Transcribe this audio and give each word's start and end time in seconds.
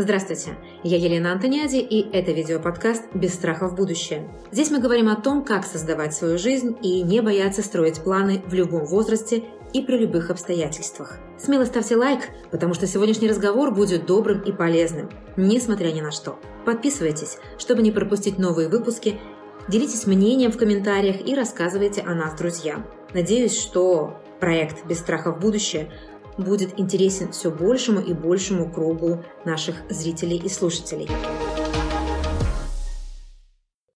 Здравствуйте, 0.00 0.56
я 0.84 0.96
Елена 0.96 1.32
Антониади, 1.32 1.78
и 1.78 2.08
это 2.16 2.30
видеоподкаст 2.30 3.02
«Без 3.14 3.34
страха 3.34 3.66
в 3.66 3.74
будущее». 3.74 4.30
Здесь 4.52 4.70
мы 4.70 4.78
говорим 4.78 5.08
о 5.08 5.16
том, 5.16 5.44
как 5.44 5.66
создавать 5.66 6.14
свою 6.14 6.38
жизнь 6.38 6.76
и 6.80 7.02
не 7.02 7.20
бояться 7.20 7.62
строить 7.62 7.98
планы 8.04 8.40
в 8.46 8.54
любом 8.54 8.84
возрасте 8.84 9.42
и 9.72 9.82
при 9.82 9.98
любых 9.98 10.30
обстоятельствах. 10.30 11.18
Смело 11.36 11.64
ставьте 11.64 11.96
лайк, 11.96 12.28
потому 12.52 12.74
что 12.74 12.86
сегодняшний 12.86 13.28
разговор 13.28 13.74
будет 13.74 14.06
добрым 14.06 14.40
и 14.42 14.52
полезным, 14.52 15.10
несмотря 15.36 15.90
ни 15.90 16.00
на 16.00 16.12
что. 16.12 16.38
Подписывайтесь, 16.64 17.38
чтобы 17.58 17.82
не 17.82 17.90
пропустить 17.90 18.38
новые 18.38 18.68
выпуски, 18.68 19.18
делитесь 19.66 20.06
мнением 20.06 20.52
в 20.52 20.58
комментариях 20.58 21.26
и 21.26 21.34
рассказывайте 21.34 22.02
о 22.02 22.14
нас 22.14 22.38
друзьям. 22.38 22.86
Надеюсь, 23.14 23.60
что 23.60 24.22
проект 24.38 24.86
«Без 24.86 25.00
страха 25.00 25.32
в 25.32 25.40
будущее» 25.40 25.90
будет 26.38 26.78
интересен 26.78 27.32
все 27.32 27.50
большему 27.50 28.00
и 28.00 28.12
большему 28.12 28.72
кругу 28.72 29.24
наших 29.44 29.76
зрителей 29.90 30.38
и 30.38 30.48
слушателей. 30.48 31.08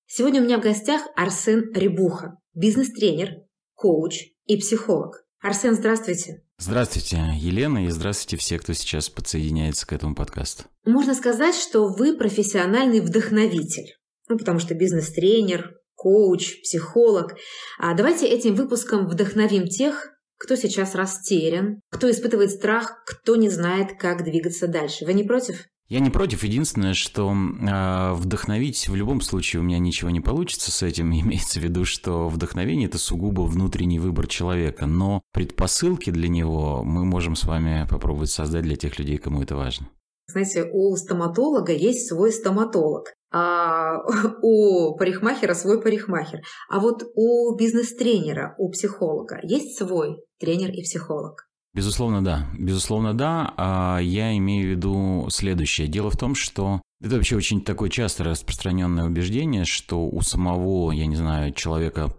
Сегодня 0.06 0.42
у 0.42 0.44
меня 0.44 0.58
в 0.58 0.62
гостях 0.62 1.02
Арсен 1.16 1.72
Рябуха, 1.72 2.38
бизнес-тренер, 2.54 3.30
коуч 3.74 4.24
и 4.44 4.58
психолог. 4.58 5.24
Арсен, 5.40 5.74
здравствуйте. 5.74 6.44
Здравствуйте, 6.58 7.18
Елена, 7.36 7.86
и 7.86 7.88
здравствуйте 7.88 8.36
все, 8.36 8.58
кто 8.58 8.72
сейчас 8.74 9.08
подсоединяется 9.08 9.86
к 9.86 9.92
этому 9.92 10.14
подкасту. 10.14 10.64
Можно 10.84 11.14
сказать, 11.14 11.56
что 11.56 11.88
вы 11.88 12.16
профессиональный 12.16 13.00
вдохновитель, 13.00 13.96
ну, 14.28 14.38
потому 14.38 14.58
что 14.58 14.74
бизнес-тренер, 14.74 15.74
коуч, 15.94 16.60
психолог. 16.62 17.34
А 17.78 17.94
давайте 17.94 18.26
этим 18.26 18.54
выпуском 18.54 19.06
вдохновим 19.06 19.66
тех, 19.66 20.12
кто 20.42 20.56
сейчас 20.56 20.96
растерян, 20.96 21.80
кто 21.88 22.10
испытывает 22.10 22.50
страх, 22.50 23.04
кто 23.06 23.36
не 23.36 23.48
знает, 23.48 23.96
как 23.96 24.24
двигаться 24.24 24.66
дальше. 24.66 25.04
Вы 25.04 25.14
не 25.14 25.22
против? 25.22 25.68
Я 25.88 26.00
не 26.00 26.10
против. 26.10 26.42
Единственное, 26.42 26.94
что 26.94 27.30
э, 27.30 28.12
вдохновить 28.14 28.88
в 28.88 28.94
любом 28.96 29.20
случае 29.20 29.60
у 29.60 29.62
меня 29.62 29.78
ничего 29.78 30.10
не 30.10 30.20
получится 30.20 30.72
с 30.72 30.82
этим. 30.82 31.12
Имеется 31.20 31.60
в 31.60 31.62
виду, 31.62 31.84
что 31.84 32.28
вдохновение 32.28 32.88
это 32.88 32.98
сугубо 32.98 33.42
внутренний 33.42 34.00
выбор 34.00 34.26
человека. 34.26 34.86
Но 34.86 35.22
предпосылки 35.32 36.10
для 36.10 36.28
него 36.28 36.82
мы 36.82 37.04
можем 37.04 37.36
с 37.36 37.44
вами 37.44 37.86
попробовать 37.88 38.30
создать 38.30 38.64
для 38.64 38.74
тех 38.74 38.98
людей, 38.98 39.18
кому 39.18 39.42
это 39.42 39.54
важно. 39.54 39.88
Знаете, 40.26 40.68
у 40.72 40.96
стоматолога 40.96 41.72
есть 41.72 42.08
свой 42.08 42.32
стоматолог 42.32 43.14
а 43.32 43.98
у 44.42 44.96
парикмахера 44.96 45.54
свой 45.54 45.80
парикмахер. 45.82 46.40
А 46.68 46.78
вот 46.78 47.04
у 47.14 47.56
бизнес-тренера, 47.56 48.54
у 48.58 48.70
психолога 48.70 49.40
есть 49.42 49.78
свой 49.78 50.18
тренер 50.38 50.70
и 50.70 50.82
психолог. 50.82 51.48
Безусловно, 51.74 52.22
да. 52.22 52.48
Безусловно, 52.58 53.14
да. 53.14 53.54
А 53.56 53.98
я 54.00 54.36
имею 54.36 54.66
в 54.66 54.70
виду 54.70 55.26
следующее. 55.30 55.88
Дело 55.88 56.10
в 56.10 56.18
том, 56.18 56.34
что 56.34 56.82
это 57.02 57.16
вообще 57.16 57.36
очень 57.36 57.62
такое 57.62 57.90
часто 57.90 58.24
распространенное 58.24 59.04
убеждение, 59.04 59.64
что 59.64 60.06
у 60.06 60.20
самого, 60.20 60.92
я 60.92 61.06
не 61.06 61.16
знаю, 61.16 61.52
человека, 61.52 62.14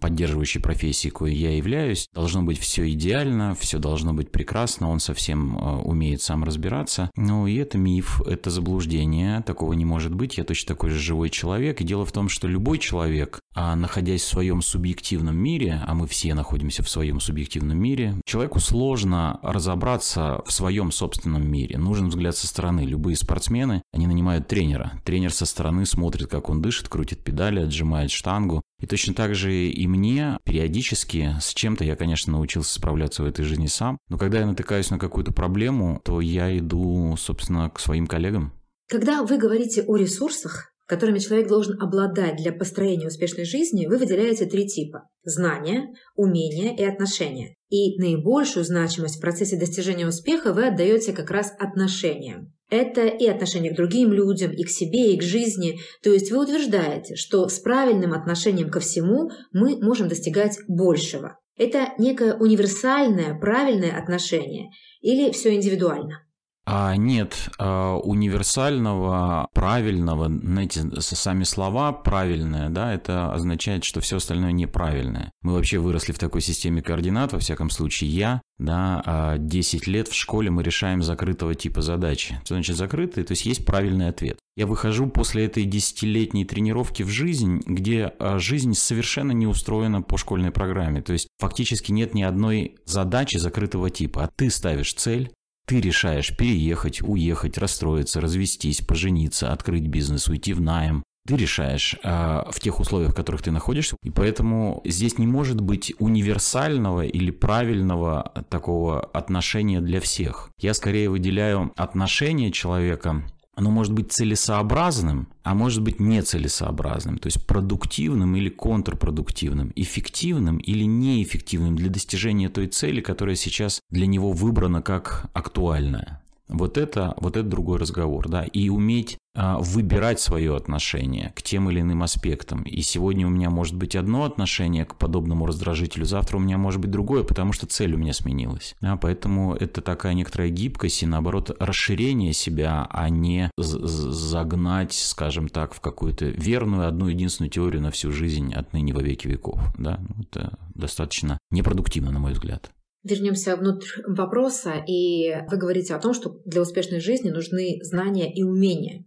поддерживающей 0.00 0.60
профессии, 0.60 1.08
кое 1.08 1.32
я 1.32 1.56
являюсь, 1.56 2.08
должно 2.14 2.42
быть 2.42 2.58
все 2.58 2.88
идеально, 2.90 3.56
все 3.56 3.78
должно 3.78 4.14
быть 4.14 4.30
прекрасно, 4.30 4.88
он 4.88 5.00
совсем 5.00 5.58
э, 5.58 5.76
умеет 5.82 6.22
сам 6.22 6.44
разбираться. 6.44 7.10
Ну 7.16 7.46
и 7.48 7.56
это 7.56 7.76
миф, 7.76 8.22
это 8.22 8.50
заблуждение, 8.50 9.42
такого 9.42 9.72
не 9.72 9.84
может 9.84 10.14
быть, 10.14 10.38
я 10.38 10.44
точно 10.44 10.74
такой 10.74 10.90
же 10.90 11.00
живой 11.00 11.28
человек. 11.28 11.80
И 11.80 11.84
дело 11.84 12.06
в 12.06 12.12
том, 12.12 12.28
что 12.28 12.46
любой 12.46 12.78
человек, 12.78 13.40
а 13.54 13.74
находясь 13.74 14.22
в 14.22 14.28
своем 14.28 14.62
субъективном 14.62 15.36
мире, 15.36 15.82
а 15.86 15.94
мы 15.94 16.06
все 16.06 16.34
находимся 16.34 16.84
в 16.84 16.88
своем 16.88 17.18
субъективном 17.18 17.78
мире, 17.78 18.14
человеку 18.24 18.60
сложно 18.60 19.40
разобраться 19.42 20.42
в 20.46 20.52
своем 20.52 20.92
собственном 20.92 21.50
мире. 21.50 21.78
Нужен 21.78 22.08
взгляд 22.08 22.36
со 22.36 22.46
стороны. 22.46 22.82
Любые 22.82 23.16
спортсмены, 23.16 23.82
они 23.92 24.06
на 24.06 24.19
нанимают 24.20 24.48
тренера. 24.48 24.92
Тренер 25.04 25.32
со 25.32 25.46
стороны 25.46 25.86
смотрит, 25.86 26.28
как 26.28 26.50
он 26.50 26.60
дышит, 26.60 26.88
крутит 26.88 27.24
педали, 27.24 27.60
отжимает 27.60 28.10
штангу. 28.10 28.62
И 28.80 28.86
точно 28.86 29.14
так 29.14 29.34
же 29.34 29.52
и 29.52 29.86
мне 29.86 30.38
периодически 30.44 31.36
с 31.40 31.54
чем-то 31.54 31.84
я, 31.84 31.96
конечно, 31.96 32.32
научился 32.32 32.74
справляться 32.74 33.22
в 33.22 33.26
этой 33.26 33.44
жизни 33.44 33.66
сам. 33.66 33.96
Но 34.08 34.18
когда 34.18 34.40
я 34.40 34.46
натыкаюсь 34.46 34.90
на 34.90 34.98
какую-то 34.98 35.32
проблему, 35.32 36.00
то 36.04 36.20
я 36.20 36.56
иду, 36.58 37.16
собственно, 37.16 37.70
к 37.70 37.80
своим 37.80 38.06
коллегам. 38.06 38.52
Когда 38.88 39.22
вы 39.22 39.38
говорите 39.38 39.84
о 39.86 39.96
ресурсах, 39.96 40.70
которыми 40.86 41.18
человек 41.18 41.48
должен 41.48 41.80
обладать 41.80 42.36
для 42.36 42.52
построения 42.52 43.06
успешной 43.06 43.44
жизни, 43.44 43.86
вы 43.86 43.96
выделяете 43.96 44.44
три 44.44 44.66
типа– 44.66 45.04
знания, 45.22 45.94
умения 46.14 46.76
и 46.76 46.82
отношения. 46.84 47.54
И 47.70 47.98
наибольшую 47.98 48.64
значимость 48.64 49.16
в 49.16 49.20
процессе 49.20 49.56
достижения 49.56 50.06
успеха 50.06 50.52
вы 50.52 50.66
отдаете 50.66 51.12
как 51.12 51.30
раз 51.30 51.52
отношениям. 51.58 52.52
Это 52.70 53.06
и 53.06 53.26
отношение 53.26 53.72
к 53.72 53.76
другим 53.76 54.12
людям, 54.12 54.52
и 54.52 54.62
к 54.62 54.70
себе, 54.70 55.12
и 55.12 55.18
к 55.18 55.22
жизни. 55.22 55.80
То 56.02 56.10
есть 56.10 56.30
вы 56.30 56.42
утверждаете, 56.42 57.16
что 57.16 57.48
с 57.48 57.58
правильным 57.58 58.12
отношением 58.12 58.70
ко 58.70 58.80
всему 58.80 59.30
мы 59.52 59.76
можем 59.84 60.08
достигать 60.08 60.58
большего. 60.68 61.38
Это 61.56 61.92
некое 61.98 62.34
универсальное, 62.34 63.38
правильное 63.38 63.98
отношение 63.98 64.70
или 65.00 65.30
все 65.30 65.54
индивидуально? 65.54 66.24
А 66.66 66.94
нет 66.94 67.48
а, 67.58 67.96
универсального, 67.96 69.48
правильного, 69.54 70.28
знаете, 70.28 70.82
сами 71.00 71.44
слова 71.44 71.92
правильное, 71.92 72.68
да, 72.68 72.92
это 72.92 73.32
означает, 73.32 73.84
что 73.84 74.00
все 74.00 74.18
остальное 74.18 74.52
неправильное. 74.52 75.32
Мы 75.42 75.54
вообще 75.54 75.78
выросли 75.78 76.12
в 76.12 76.18
такой 76.18 76.42
системе 76.42 76.82
координат, 76.82 77.32
во 77.32 77.38
всяком 77.38 77.70
случае, 77.70 78.10
я, 78.10 78.42
да, 78.58 79.36
10 79.38 79.88
а 79.88 79.90
лет 79.90 80.08
в 80.08 80.14
школе 80.14 80.50
мы 80.50 80.62
решаем 80.62 81.02
закрытого 81.02 81.54
типа 81.54 81.80
задачи. 81.80 82.38
Что 82.44 82.54
значит 82.54 82.76
закрытый? 82.76 83.24
То 83.24 83.32
есть 83.32 83.46
есть 83.46 83.64
правильный 83.64 84.08
ответ. 84.08 84.38
Я 84.56 84.66
выхожу 84.66 85.08
после 85.08 85.46
этой 85.46 85.64
десятилетней 85.64 86.44
тренировки 86.44 87.02
в 87.02 87.08
жизнь, 87.08 87.62
где 87.64 88.12
а, 88.18 88.38
жизнь 88.38 88.74
совершенно 88.74 89.32
не 89.32 89.46
устроена 89.46 90.02
по 90.02 90.18
школьной 90.18 90.50
программе. 90.50 91.00
То 91.00 91.14
есть 91.14 91.28
фактически 91.38 91.92
нет 91.92 92.12
ни 92.14 92.22
одной 92.22 92.76
задачи 92.84 93.38
закрытого 93.38 93.88
типа. 93.88 94.24
А 94.24 94.30
ты 94.36 94.50
ставишь 94.50 94.92
цель, 94.92 95.32
ты 95.70 95.80
решаешь 95.80 96.36
переехать, 96.36 97.00
уехать, 97.00 97.56
расстроиться, 97.56 98.20
развестись, 98.20 98.80
пожениться, 98.80 99.52
открыть 99.52 99.86
бизнес, 99.86 100.26
уйти 100.26 100.52
в 100.52 100.60
найм. 100.60 101.04
Ты 101.28 101.36
решаешь 101.36 101.94
э, 102.02 102.42
в 102.50 102.58
тех 102.58 102.80
условиях, 102.80 103.12
в 103.12 103.14
которых 103.14 103.42
ты 103.42 103.52
находишься. 103.52 103.96
И 104.02 104.10
поэтому 104.10 104.82
здесь 104.84 105.16
не 105.16 105.28
может 105.28 105.60
быть 105.60 105.94
универсального 106.00 107.04
или 107.04 107.30
правильного 107.30 108.32
такого 108.48 109.00
отношения 109.00 109.80
для 109.80 110.00
всех. 110.00 110.50
Я 110.58 110.74
скорее 110.74 111.08
выделяю 111.08 111.72
отношение 111.76 112.50
человека 112.50 113.22
оно 113.60 113.70
может 113.70 113.92
быть 113.92 114.10
целесообразным, 114.10 115.28
а 115.42 115.54
может 115.54 115.82
быть 115.82 116.00
нецелесообразным, 116.00 117.18
то 117.18 117.26
есть 117.26 117.46
продуктивным 117.46 118.34
или 118.34 118.48
контрпродуктивным, 118.48 119.70
эффективным 119.76 120.56
или 120.56 120.84
неэффективным 120.84 121.76
для 121.76 121.90
достижения 121.90 122.48
той 122.48 122.68
цели, 122.68 123.02
которая 123.02 123.36
сейчас 123.36 123.80
для 123.90 124.06
него 124.06 124.32
выбрана 124.32 124.80
как 124.80 125.30
актуальная. 125.34 126.22
Вот 126.50 126.78
это, 126.78 127.14
вот 127.18 127.36
это 127.36 127.48
другой 127.48 127.78
разговор, 127.78 128.28
да, 128.28 128.44
и 128.44 128.68
уметь 128.68 129.18
а, 129.32 129.58
выбирать 129.58 130.18
свое 130.18 130.56
отношение 130.56 131.32
к 131.36 131.42
тем 131.42 131.70
или 131.70 131.80
иным 131.80 132.02
аспектам. 132.02 132.62
И 132.64 132.80
сегодня 132.82 133.28
у 133.28 133.30
меня 133.30 133.48
может 133.48 133.76
быть 133.76 133.94
одно 133.94 134.24
отношение 134.24 134.84
к 134.84 134.96
подобному 134.96 135.46
раздражителю, 135.46 136.04
завтра 136.04 136.36
у 136.36 136.40
меня 136.40 136.58
может 136.58 136.80
быть 136.80 136.90
другое, 136.90 137.22
потому 137.22 137.52
что 137.52 137.66
цель 137.66 137.94
у 137.94 137.98
меня 137.98 138.12
сменилась. 138.12 138.74
Да, 138.80 138.96
поэтому 138.96 139.54
это 139.54 139.82
такая 139.82 140.14
некоторая 140.14 140.50
гибкость 140.50 141.04
и, 141.04 141.06
наоборот, 141.06 141.56
расширение 141.60 142.32
себя, 142.32 142.88
а 142.90 143.08
не 143.08 143.52
загнать, 143.56 144.92
скажем 144.94 145.48
так, 145.48 145.74
в 145.74 145.80
какую-то 145.80 146.24
верную, 146.24 146.88
одну 146.88 147.06
единственную 147.06 147.50
теорию 147.50 147.82
на 147.82 147.92
всю 147.92 148.10
жизнь 148.10 148.52
отныне 148.52 148.92
во 148.92 149.00
веки 149.00 149.28
веков. 149.28 149.60
Да? 149.78 150.00
Ну, 150.00 150.24
это 150.24 150.58
достаточно 150.74 151.38
непродуктивно, 151.52 152.10
на 152.10 152.18
мой 152.18 152.32
взгляд. 152.32 152.72
Вернемся 153.02 153.56
внутрь 153.56 154.02
вопроса, 154.06 154.74
и 154.86 155.34
вы 155.50 155.56
говорите 155.56 155.94
о 155.94 156.00
том, 156.00 156.12
что 156.12 156.40
для 156.44 156.60
успешной 156.60 157.00
жизни 157.00 157.30
нужны 157.30 157.78
знания 157.82 158.32
и 158.32 158.42
умения. 158.42 159.06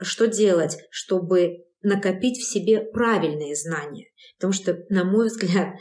Что 0.00 0.26
делать, 0.26 0.78
чтобы 0.90 1.64
накопить 1.82 2.38
в 2.38 2.50
себе 2.50 2.80
правильные 2.80 3.54
знания? 3.54 4.06
Потому 4.38 4.52
что, 4.54 4.78
на 4.88 5.04
мой 5.04 5.28
взгляд, 5.28 5.74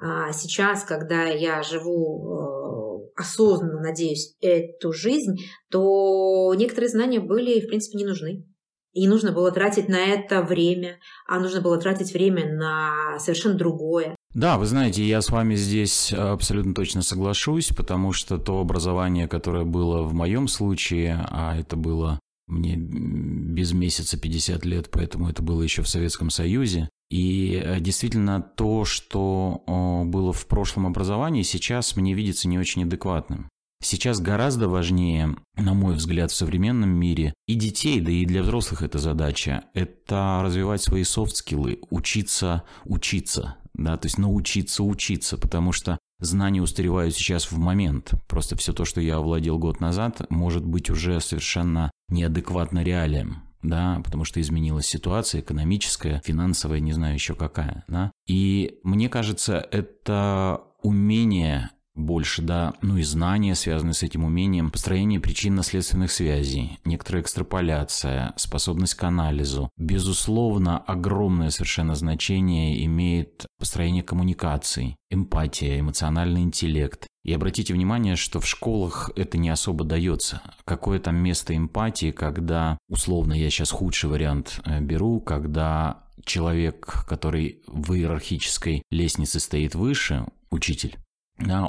а, 0.00 0.32
сейчас, 0.32 0.84
когда 0.84 1.24
я 1.26 1.62
живу 1.62 3.10
э, 3.14 3.20
осознанно, 3.20 3.80
надеюсь, 3.80 4.34
эту 4.40 4.92
жизнь, 4.92 5.36
то 5.70 6.54
некоторые 6.54 6.88
знания 6.88 7.20
были, 7.20 7.60
в 7.60 7.68
принципе, 7.68 7.98
не 7.98 8.06
нужны. 8.06 8.46
И 8.92 9.06
нужно 9.06 9.30
было 9.30 9.52
тратить 9.52 9.88
на 9.88 9.98
это 9.98 10.42
время, 10.42 10.98
а 11.28 11.38
нужно 11.38 11.60
было 11.60 11.78
тратить 11.78 12.12
время 12.12 12.52
на 12.56 13.18
совершенно 13.18 13.54
другое. 13.54 14.16
Да, 14.32 14.58
вы 14.58 14.66
знаете, 14.66 15.04
я 15.04 15.22
с 15.22 15.30
вами 15.30 15.56
здесь 15.56 16.12
абсолютно 16.12 16.72
точно 16.72 17.02
соглашусь, 17.02 17.70
потому 17.70 18.12
что 18.12 18.38
то 18.38 18.60
образование, 18.60 19.26
которое 19.26 19.64
было 19.64 20.02
в 20.02 20.14
моем 20.14 20.46
случае, 20.46 21.26
а 21.30 21.56
это 21.58 21.74
было 21.76 22.20
мне 22.46 22.76
без 22.76 23.72
месяца 23.72 24.18
50 24.18 24.64
лет, 24.64 24.90
поэтому 24.90 25.28
это 25.28 25.42
было 25.42 25.62
еще 25.62 25.82
в 25.82 25.88
Советском 25.88 26.30
Союзе. 26.30 26.88
И 27.10 27.60
э, 27.62 27.80
действительно 27.80 28.40
то, 28.40 28.84
что 28.84 29.62
было 30.06 30.32
в 30.32 30.46
прошлом 30.46 30.86
образовании, 30.86 31.42
сейчас 31.42 31.96
мне 31.96 32.14
видится 32.14 32.48
не 32.48 32.58
очень 32.58 32.84
адекватным. 32.84 33.48
Сейчас 33.82 34.20
гораздо 34.20 34.68
важнее, 34.68 35.36
на 35.56 35.72
мой 35.72 35.94
взгляд, 35.94 36.30
в 36.30 36.36
современном 36.36 36.90
мире 36.90 37.32
и 37.46 37.54
детей, 37.54 38.00
да 38.00 38.12
и 38.12 38.26
для 38.26 38.42
взрослых 38.42 38.82
это 38.82 38.98
задача, 38.98 39.64
это 39.72 40.40
развивать 40.42 40.82
свои 40.82 41.02
софт-скиллы, 41.02 41.80
учиться 41.88 42.64
учиться, 42.84 43.56
да, 43.74 43.96
то 43.96 44.06
есть 44.06 44.18
научиться 44.18 44.82
учиться, 44.82 45.38
потому 45.38 45.72
что 45.72 45.98
знания 46.18 46.60
устаревают 46.60 47.14
сейчас 47.14 47.50
в 47.50 47.56
момент. 47.56 48.12
Просто 48.28 48.54
все 48.56 48.74
то, 48.74 48.84
что 48.84 49.00
я 49.00 49.16
овладел 49.16 49.58
год 49.58 49.80
назад, 49.80 50.30
может 50.30 50.64
быть 50.64 50.90
уже 50.90 51.20
совершенно 51.20 51.90
неадекватно 52.08 52.82
реалиям 52.82 53.44
да, 53.62 54.00
потому 54.02 54.24
что 54.24 54.40
изменилась 54.40 54.86
ситуация 54.86 55.42
экономическая, 55.42 56.22
финансовая, 56.24 56.80
не 56.80 56.92
знаю 56.92 57.14
еще 57.14 57.34
какая, 57.34 57.84
да. 57.88 58.10
И 58.26 58.78
мне 58.82 59.08
кажется, 59.08 59.66
это 59.70 60.62
умение 60.82 61.70
больше, 62.00 62.42
да, 62.42 62.74
ну 62.82 62.96
и 62.96 63.02
знания, 63.02 63.54
связанные 63.54 63.94
с 63.94 64.02
этим 64.02 64.24
умением, 64.24 64.70
построение 64.70 65.20
причинно-следственных 65.20 66.10
связей, 66.10 66.78
некоторая 66.84 67.22
экстраполяция, 67.22 68.32
способность 68.36 68.94
к 68.94 69.04
анализу. 69.04 69.70
Безусловно, 69.76 70.78
огромное 70.78 71.50
совершенно 71.50 71.94
значение 71.94 72.84
имеет 72.84 73.46
построение 73.58 74.02
коммуникаций, 74.02 74.96
эмпатия, 75.10 75.80
эмоциональный 75.80 76.42
интеллект. 76.42 77.06
И 77.22 77.32
обратите 77.34 77.74
внимание, 77.74 78.16
что 78.16 78.40
в 78.40 78.46
школах 78.46 79.10
это 79.14 79.36
не 79.36 79.50
особо 79.50 79.84
дается. 79.84 80.40
Какое 80.64 80.98
там 80.98 81.16
место 81.16 81.54
эмпатии, 81.54 82.12
когда, 82.12 82.78
условно, 82.88 83.34
я 83.34 83.50
сейчас 83.50 83.70
худший 83.70 84.08
вариант 84.08 84.60
э, 84.64 84.80
беру, 84.80 85.20
когда 85.20 86.04
человек, 86.24 87.04
который 87.06 87.62
в 87.66 87.92
иерархической 87.92 88.82
лестнице 88.90 89.40
стоит 89.40 89.74
выше, 89.74 90.26
учитель, 90.50 90.96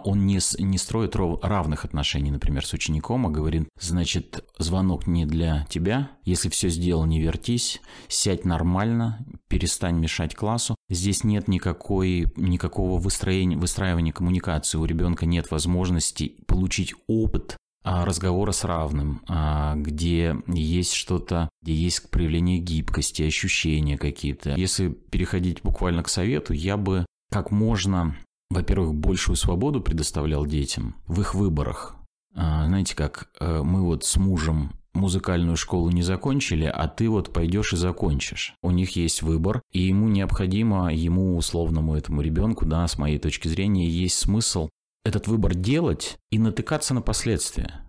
он 0.03 0.25
не, 0.25 0.39
не 0.59 0.77
строит 0.77 1.15
равных 1.15 1.85
отношений, 1.85 2.31
например, 2.31 2.65
с 2.65 2.73
учеником, 2.73 3.27
а 3.27 3.29
говорит, 3.29 3.67
значит, 3.79 4.43
звонок 4.57 5.07
не 5.07 5.25
для 5.25 5.65
тебя, 5.69 6.11
если 6.23 6.49
все 6.49 6.69
сделал, 6.69 7.05
не 7.05 7.21
вертись, 7.21 7.81
сядь 8.07 8.45
нормально, 8.45 9.25
перестань 9.47 9.97
мешать 9.97 10.35
классу. 10.35 10.75
Здесь 10.89 11.23
нет 11.23 11.47
никакой, 11.47 12.27
никакого 12.35 12.99
выстроения, 12.99 13.57
выстраивания 13.57 14.13
коммуникации, 14.13 14.77
у 14.77 14.85
ребенка 14.85 15.25
нет 15.25 15.51
возможности 15.51 16.35
получить 16.47 16.93
опыт 17.07 17.57
а, 17.83 18.05
разговора 18.05 18.51
с 18.51 18.63
равным, 18.63 19.23
а, 19.27 19.75
где 19.75 20.35
есть 20.47 20.93
что-то, 20.93 21.49
где 21.63 21.73
есть 21.73 22.11
проявление 22.11 22.59
гибкости, 22.59 23.23
ощущения 23.23 23.97
какие-то. 23.97 24.51
Если 24.51 24.89
переходить 24.89 25.63
буквально 25.63 26.03
к 26.03 26.09
совету, 26.09 26.53
я 26.53 26.77
бы 26.77 27.05
как 27.31 27.49
можно 27.49 28.15
во-первых, 28.51 28.93
большую 28.93 29.37
свободу 29.37 29.81
предоставлял 29.81 30.45
детям 30.45 30.95
в 31.07 31.21
их 31.21 31.33
выборах. 31.33 31.95
А, 32.35 32.65
знаете 32.65 32.95
как, 32.95 33.29
э, 33.39 33.61
мы 33.63 33.81
вот 33.81 34.03
с 34.03 34.17
мужем 34.17 34.73
музыкальную 34.93 35.55
школу 35.55 35.89
не 35.89 36.01
закончили, 36.01 36.65
а 36.65 36.89
ты 36.89 37.09
вот 37.09 37.31
пойдешь 37.31 37.71
и 37.71 37.77
закончишь. 37.77 38.53
У 38.61 38.71
них 38.71 38.97
есть 38.97 39.21
выбор, 39.21 39.61
и 39.71 39.79
ему 39.79 40.09
необходимо, 40.09 40.93
ему 40.93 41.37
условному 41.37 41.95
этому 41.95 42.21
ребенку, 42.21 42.65
да, 42.65 42.85
с 42.87 42.97
моей 42.97 43.19
точки 43.19 43.47
зрения, 43.47 43.87
есть 43.87 44.17
смысл 44.17 44.69
этот 45.05 45.27
выбор 45.27 45.55
делать 45.55 46.17
и 46.29 46.37
натыкаться 46.37 46.93
на 46.93 47.01
последствия. 47.01 47.81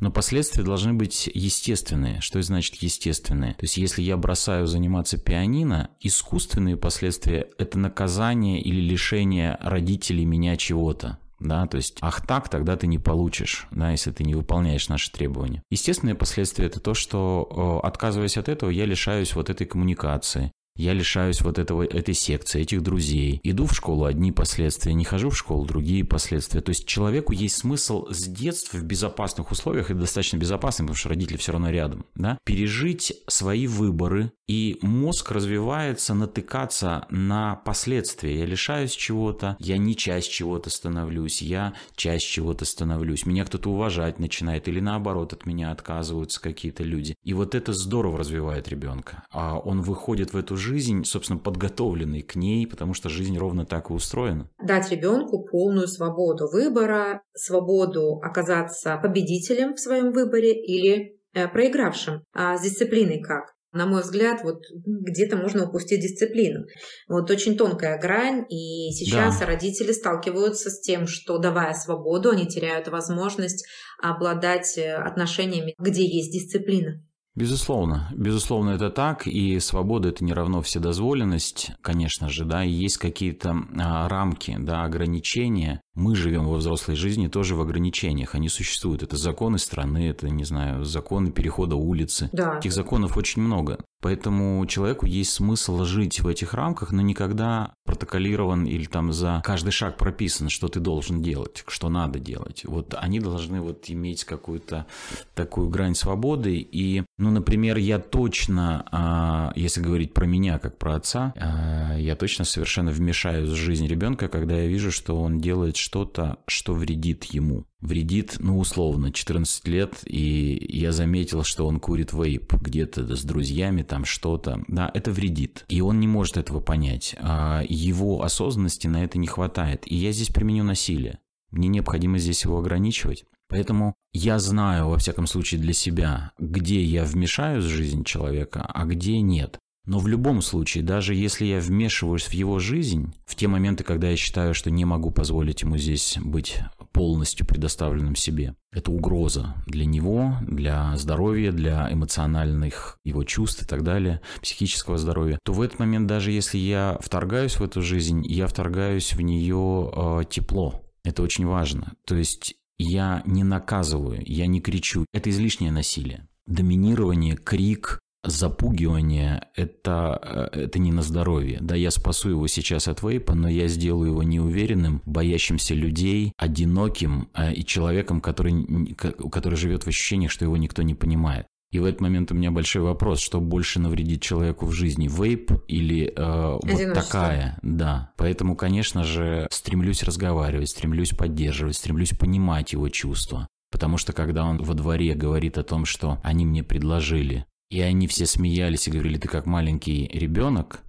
Но 0.00 0.10
последствия 0.10 0.62
должны 0.62 0.94
быть 0.94 1.30
естественные. 1.32 2.20
Что 2.20 2.40
значит 2.42 2.76
естественные? 2.76 3.54
То 3.54 3.64
есть, 3.64 3.76
если 3.76 4.02
я 4.02 4.16
бросаю 4.16 4.66
заниматься 4.66 5.18
пианино, 5.18 5.90
искусственные 6.00 6.76
последствия– 6.76 7.48
это 7.58 7.78
наказание 7.78 8.60
или 8.60 8.80
лишение 8.80 9.58
родителей 9.60 10.24
меня 10.24 10.56
чего-то 10.56 11.18
да, 11.38 11.66
то 11.66 11.76
есть, 11.76 11.98
ах 12.00 12.26
так, 12.26 12.48
тогда 12.48 12.76
ты 12.76 12.86
не 12.86 12.98
получишь, 12.98 13.66
да, 13.70 13.90
если 13.90 14.10
ты 14.10 14.24
не 14.24 14.34
выполняешь 14.34 14.88
наши 14.88 15.12
требования. 15.12 15.62
Естественные 15.70 16.14
последствия 16.14 16.64
это 16.64 16.80
то, 16.80 16.94
что, 16.94 17.80
отказываясь 17.82 18.38
от 18.38 18.48
этого, 18.48 18.70
я 18.70 18.86
лишаюсь 18.86 19.34
вот 19.34 19.50
этой 19.50 19.66
коммуникации, 19.66 20.50
я 20.76 20.92
лишаюсь 20.92 21.40
вот 21.40 21.58
этого, 21.58 21.82
этой 21.82 22.14
секции, 22.14 22.62
этих 22.62 22.82
друзей. 22.82 23.40
Иду 23.42 23.66
в 23.66 23.74
школу 23.74 24.04
одни 24.04 24.32
последствия, 24.32 24.94
не 24.94 25.04
хожу 25.04 25.30
в 25.30 25.38
школу 25.38 25.64
другие 25.64 26.04
последствия. 26.04 26.60
То 26.60 26.70
есть 26.70 26.86
человеку 26.86 27.32
есть 27.32 27.58
смысл 27.58 28.06
с 28.10 28.26
детства 28.26 28.78
в 28.78 28.84
безопасных 28.84 29.50
условиях, 29.50 29.90
и 29.90 29.94
достаточно 29.94 30.36
безопасным, 30.36 30.86
потому 30.86 30.98
что 30.98 31.08
родители 31.08 31.36
все 31.36 31.52
равно 31.52 31.70
рядом, 31.70 32.06
да, 32.14 32.38
пережить 32.44 33.12
свои 33.26 33.66
выборы, 33.66 34.32
и 34.46 34.78
мозг 34.82 35.32
развивается 35.32 36.14
натыкаться 36.14 37.06
на 37.10 37.56
последствия. 37.56 38.38
Я 38.38 38.46
лишаюсь 38.46 38.92
чего-то, 38.92 39.56
я 39.58 39.76
не 39.76 39.96
часть 39.96 40.30
чего-то 40.30 40.70
становлюсь, 40.70 41.42
я 41.42 41.74
часть 41.96 42.26
чего-то 42.26 42.64
становлюсь. 42.64 43.26
Меня 43.26 43.44
кто-то 43.44 43.70
уважать 43.70 44.20
начинает 44.20 44.68
или 44.68 44.78
наоборот 44.78 45.32
от 45.32 45.46
меня 45.46 45.72
отказываются 45.72 46.40
какие-то 46.40 46.84
люди. 46.84 47.16
И 47.24 47.34
вот 47.34 47.54
это 47.54 47.72
здорово 47.72 48.18
развивает 48.18 48.68
ребенка. 48.68 49.24
А 49.30 49.58
он 49.58 49.82
выходит 49.82 50.32
в 50.32 50.36
эту 50.36 50.56
жизнь, 50.56 50.65
собственно, 51.04 51.38
подготовленный 51.38 52.22
к 52.22 52.36
ней, 52.36 52.66
потому 52.66 52.94
что 52.94 53.08
жизнь 53.08 53.36
ровно 53.38 53.66
так 53.66 53.90
и 53.90 53.92
устроена. 53.92 54.48
Дать 54.62 54.90
ребенку 54.90 55.44
полную 55.44 55.88
свободу 55.88 56.48
выбора, 56.50 57.22
свободу 57.34 58.20
оказаться 58.22 58.98
победителем 59.02 59.74
в 59.74 59.80
своем 59.80 60.12
выборе 60.12 60.52
или 60.52 61.18
э, 61.34 61.48
проигравшим. 61.48 62.22
А 62.32 62.56
с 62.56 62.62
дисциплиной 62.62 63.20
как? 63.20 63.56
на 63.76 63.86
мой 63.86 64.02
взгляд, 64.02 64.40
вот 64.42 64.62
где-то 64.72 65.36
можно 65.36 65.68
упустить 65.68 66.00
дисциплину. 66.00 66.64
Вот 67.08 67.30
очень 67.30 67.56
тонкая 67.56 68.00
грань, 68.00 68.44
и 68.48 68.90
сейчас 68.92 69.38
да. 69.38 69.46
родители 69.46 69.92
сталкиваются 69.92 70.70
с 70.70 70.80
тем, 70.80 71.06
что 71.06 71.38
давая 71.38 71.74
свободу, 71.74 72.30
они 72.30 72.46
теряют 72.46 72.88
возможность 72.88 73.66
обладать 74.02 74.78
э, 74.78 74.94
отношениями, 74.94 75.74
где 75.78 76.04
есть 76.04 76.32
дисциплина. 76.32 77.02
Безусловно, 77.36 78.08
безусловно, 78.14 78.70
это 78.70 78.88
так, 78.88 79.26
и 79.26 79.60
свобода 79.60 80.08
это 80.08 80.24
не 80.24 80.32
равно 80.32 80.62
вседозволенность, 80.62 81.70
конечно 81.82 82.30
же, 82.30 82.46
да, 82.46 82.64
и 82.64 82.70
есть 82.70 82.96
какие-то 82.96 83.54
а, 83.78 84.08
рамки, 84.08 84.56
да, 84.58 84.84
ограничения. 84.84 85.82
Мы 85.96 86.14
живем 86.14 86.46
во 86.46 86.58
взрослой 86.58 86.94
жизни 86.94 87.26
тоже 87.28 87.54
в 87.54 87.60
ограничениях, 87.62 88.34
они 88.34 88.50
существуют. 88.50 89.02
Это 89.02 89.16
законы 89.16 89.58
страны, 89.58 90.08
это, 90.08 90.28
не 90.28 90.44
знаю, 90.44 90.84
законы 90.84 91.32
перехода 91.32 91.74
улицы. 91.74 92.28
Да. 92.32 92.58
Этих 92.58 92.72
законов 92.72 93.16
очень 93.16 93.40
много. 93.40 93.78
Поэтому 94.02 94.64
человеку 94.66 95.06
есть 95.06 95.32
смысл 95.32 95.84
жить 95.84 96.20
в 96.20 96.28
этих 96.28 96.54
рамках, 96.54 96.92
но 96.92 97.00
никогда 97.00 97.72
протоколирован 97.86 98.64
или 98.66 98.84
там 98.84 99.12
за 99.12 99.40
каждый 99.44 99.70
шаг 99.70 99.96
прописан, 99.96 100.50
что 100.50 100.68
ты 100.68 100.80
должен 100.80 101.22
делать, 101.22 101.64
что 101.66 101.88
надо 101.88 102.18
делать. 102.18 102.62
Вот 102.66 102.94
они 102.94 103.20
должны 103.20 103.60
вот 103.60 103.86
иметь 103.88 104.24
какую-то 104.24 104.86
такую 105.34 105.70
грань 105.70 105.94
свободы. 105.94 106.58
И, 106.58 107.04
ну, 107.18 107.30
например, 107.30 107.78
я 107.78 107.98
точно, 107.98 108.86
а, 108.92 109.52
если 109.56 109.80
говорить 109.80 110.12
про 110.12 110.26
меня 110.26 110.58
как 110.58 110.76
про 110.76 110.96
отца, 110.96 111.32
а, 111.36 111.96
я 111.96 112.16
точно 112.16 112.44
совершенно 112.44 112.90
вмешаюсь 112.90 113.48
в 113.48 113.54
жизнь 113.54 113.86
ребенка, 113.86 114.28
когда 114.28 114.56
я 114.56 114.66
вижу, 114.66 114.92
что 114.92 115.20
он 115.20 115.40
делает 115.40 115.76
что-то, 115.86 116.38
что 116.48 116.74
вредит 116.74 117.24
ему 117.24 117.64
вредит, 117.80 118.36
ну, 118.40 118.58
условно, 118.58 119.12
14 119.12 119.68
лет, 119.68 120.00
и 120.04 120.66
я 120.68 120.92
заметил, 120.92 121.44
что 121.44 121.66
он 121.66 121.78
курит 121.78 122.12
вейп 122.12 122.54
где-то 122.54 123.14
с 123.14 123.22
друзьями, 123.22 123.82
там 123.82 124.04
что-то. 124.04 124.62
Да, 124.66 124.90
это 124.92 125.12
вредит. 125.12 125.64
И 125.68 125.80
он 125.80 126.00
не 126.00 126.08
может 126.08 126.36
этого 126.36 126.60
понять. 126.60 127.14
А 127.20 127.62
его 127.68 128.22
осознанности 128.22 128.88
на 128.88 129.04
это 129.04 129.18
не 129.18 129.26
хватает. 129.26 129.82
И 129.86 129.94
я 129.94 130.10
здесь 130.10 130.28
применю 130.28 130.64
насилие. 130.64 131.20
Мне 131.50 131.68
необходимо 131.68 132.18
здесь 132.18 132.44
его 132.44 132.58
ограничивать. 132.58 133.24
Поэтому 133.48 133.94
я 134.12 134.40
знаю, 134.40 134.88
во 134.88 134.98
всяком 134.98 135.28
случае, 135.28 135.60
для 135.60 135.72
себя, 135.72 136.32
где 136.38 136.82
я 136.82 137.04
вмешаюсь 137.04 137.64
в 137.64 137.68
жизнь 137.68 138.02
человека, 138.02 138.68
а 138.74 138.84
где 138.84 139.20
нет. 139.20 139.60
Но 139.86 140.00
в 140.00 140.08
любом 140.08 140.42
случае, 140.42 140.82
даже 140.82 141.14
если 141.14 141.44
я 141.44 141.60
вмешиваюсь 141.60 142.24
в 142.24 142.32
его 142.32 142.58
жизнь, 142.58 143.14
в 143.24 143.36
те 143.36 143.46
моменты, 143.46 143.84
когда 143.84 144.10
я 144.10 144.16
считаю, 144.16 144.52
что 144.52 144.70
не 144.70 144.84
могу 144.84 145.12
позволить 145.12 145.62
ему 145.62 145.78
здесь 145.78 146.18
быть 146.20 146.58
полностью 146.92 147.46
предоставленным 147.46 148.16
себе, 148.16 148.56
это 148.72 148.90
угроза 148.90 149.54
для 149.66 149.86
него, 149.86 150.36
для 150.42 150.96
здоровья, 150.96 151.52
для 151.52 151.90
эмоциональных 151.92 152.98
его 153.04 153.22
чувств 153.22 153.62
и 153.62 153.66
так 153.66 153.84
далее, 153.84 154.20
психического 154.42 154.98
здоровья, 154.98 155.38
то 155.44 155.52
в 155.52 155.62
этот 155.62 155.78
момент, 155.78 156.08
даже 156.08 156.32
если 156.32 156.58
я 156.58 156.98
вторгаюсь 157.00 157.56
в 157.56 157.62
эту 157.62 157.80
жизнь, 157.80 158.26
я 158.26 158.48
вторгаюсь 158.48 159.12
в 159.12 159.20
нее 159.20 159.92
э, 159.94 160.22
тепло. 160.28 160.82
Это 161.04 161.22
очень 161.22 161.46
важно. 161.46 161.92
То 162.04 162.16
есть 162.16 162.56
я 162.78 163.22
не 163.24 163.44
наказываю, 163.44 164.20
я 164.26 164.48
не 164.48 164.60
кричу. 164.60 165.06
Это 165.12 165.30
излишнее 165.30 165.70
насилие 165.70 166.26
доминирование, 166.46 167.36
крик, 167.36 168.00
запугивание 168.26 169.48
это, 169.54 170.50
э, 170.52 170.60
это 170.60 170.78
не 170.78 170.92
на 170.92 171.02
здоровье. 171.02 171.58
Да, 171.60 171.74
я 171.74 171.90
спасу 171.90 172.30
его 172.30 172.46
сейчас 172.46 172.88
от 172.88 173.02
вейпа, 173.02 173.34
но 173.34 173.48
я 173.48 173.68
сделаю 173.68 174.10
его 174.10 174.22
неуверенным, 174.22 175.02
боящимся 175.06 175.74
людей, 175.74 176.32
одиноким 176.36 177.28
э, 177.34 177.54
и 177.54 177.64
человеком, 177.64 178.20
который, 178.20 178.94
который 179.30 179.56
живет 179.56 179.84
в 179.84 179.88
ощущениях, 179.88 180.30
что 180.30 180.44
его 180.44 180.56
никто 180.56 180.82
не 180.82 180.94
понимает. 180.94 181.46
И 181.72 181.78
в 181.78 181.84
этот 181.84 182.00
момент 182.00 182.30
у 182.30 182.34
меня 182.34 182.50
большой 182.50 182.82
вопрос, 182.82 183.20
что 183.20 183.40
больше 183.40 183.80
навредит 183.80 184.22
человеку 184.22 184.66
в 184.66 184.72
жизни, 184.72 185.08
вейп 185.08 185.50
или 185.66 186.12
э, 186.16 186.58
вот 186.62 186.94
такая, 186.94 187.58
да. 187.62 188.12
Поэтому, 188.16 188.56
конечно 188.56 189.02
же, 189.02 189.48
стремлюсь 189.50 190.02
разговаривать, 190.02 190.70
стремлюсь 190.70 191.10
поддерживать, 191.10 191.76
стремлюсь 191.76 192.10
понимать 192.10 192.72
его 192.72 192.88
чувства. 192.88 193.48
Потому 193.72 193.98
что 193.98 194.12
когда 194.12 194.46
он 194.46 194.62
во 194.62 194.74
дворе 194.74 195.14
говорит 195.14 195.58
о 195.58 195.64
том, 195.64 195.84
что 195.84 196.18
они 196.22 196.46
мне 196.46 196.62
предложили, 196.62 197.44
и 197.70 197.80
они 197.80 198.06
все 198.06 198.26
смеялись 198.26 198.88
и 198.88 198.90
говорили, 198.90 199.18
ты 199.18 199.28
как 199.28 199.46
маленький 199.46 200.06
ребенок, 200.12 200.80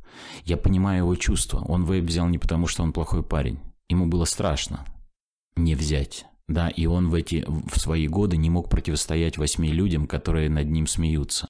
я 0.45 0.57
понимаю 0.57 0.99
его 0.99 1.15
чувства. 1.15 1.63
Он 1.67 1.85
вейп 1.85 2.05
взял 2.05 2.27
не 2.27 2.37
потому, 2.37 2.67
что 2.67 2.83
он 2.83 2.93
плохой 2.93 3.23
парень. 3.23 3.59
Ему 3.89 4.07
было 4.07 4.25
страшно 4.25 4.85
не 5.57 5.75
взять. 5.75 6.25
Да, 6.47 6.69
и 6.69 6.85
он 6.85 7.09
в 7.09 7.13
эти 7.13 7.43
в 7.47 7.77
свои 7.77 8.07
годы 8.07 8.37
не 8.37 8.49
мог 8.49 8.69
противостоять 8.69 9.37
восьми 9.37 9.69
людям, 9.71 10.07
которые 10.07 10.49
над 10.49 10.69
ним 10.69 10.87
смеются. 10.87 11.47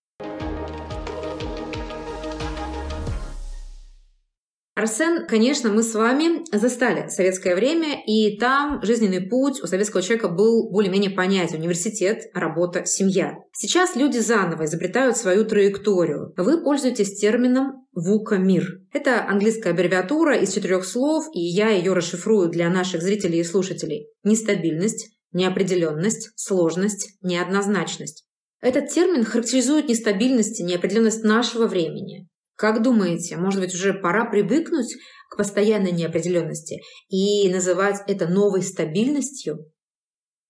Арсен, 4.78 5.26
конечно, 5.26 5.72
мы 5.72 5.82
с 5.82 5.96
вами 5.96 6.46
застали 6.56 7.10
советское 7.10 7.56
время, 7.56 8.00
и 8.06 8.38
там 8.38 8.80
жизненный 8.84 9.22
путь 9.22 9.60
у 9.64 9.66
советского 9.66 10.04
человека 10.04 10.28
был 10.28 10.70
более-менее 10.70 11.10
понятен. 11.10 11.62
Университет, 11.62 12.26
работа, 12.36 12.86
семья. 12.86 13.40
Сейчас 13.54 13.96
люди 13.96 14.20
заново 14.20 14.66
изобретают 14.66 15.18
свою 15.18 15.46
траекторию. 15.46 16.32
Вы 16.38 16.64
пользуетесь 16.64 17.18
термином 17.18 17.88
ВУКа-мир. 17.94 18.82
Это 18.94 19.28
английская 19.28 19.72
аббревиатура 19.72 20.38
из 20.38 20.54
четырех 20.54 20.86
слов, 20.86 21.26
и 21.34 21.40
я 21.40 21.70
ее 21.70 21.94
расшифрую 21.94 22.50
для 22.50 22.70
наших 22.70 23.02
зрителей 23.02 23.40
и 23.40 23.44
слушателей. 23.44 24.10
Нестабильность, 24.24 25.10
неопределенность, 25.32 26.30
сложность, 26.36 27.18
неоднозначность. 27.24 28.28
Этот 28.62 28.90
термин 28.90 29.24
характеризует 29.26 29.90
нестабильность 29.90 30.60
и 30.60 30.64
неопределенность 30.64 31.24
нашего 31.24 31.66
времени. 31.66 32.28
Как 32.58 32.82
думаете, 32.82 33.38
может 33.38 33.62
быть, 33.62 33.74
уже 33.76 33.94
пора 33.94 34.26
привыкнуть 34.26 34.96
к 35.30 35.38
постоянной 35.38 35.92
неопределенности 35.92 36.82
и 37.08 37.48
называть 37.54 38.02
это 38.08 38.28
новой 38.28 38.64
стабильностью? 38.64 39.72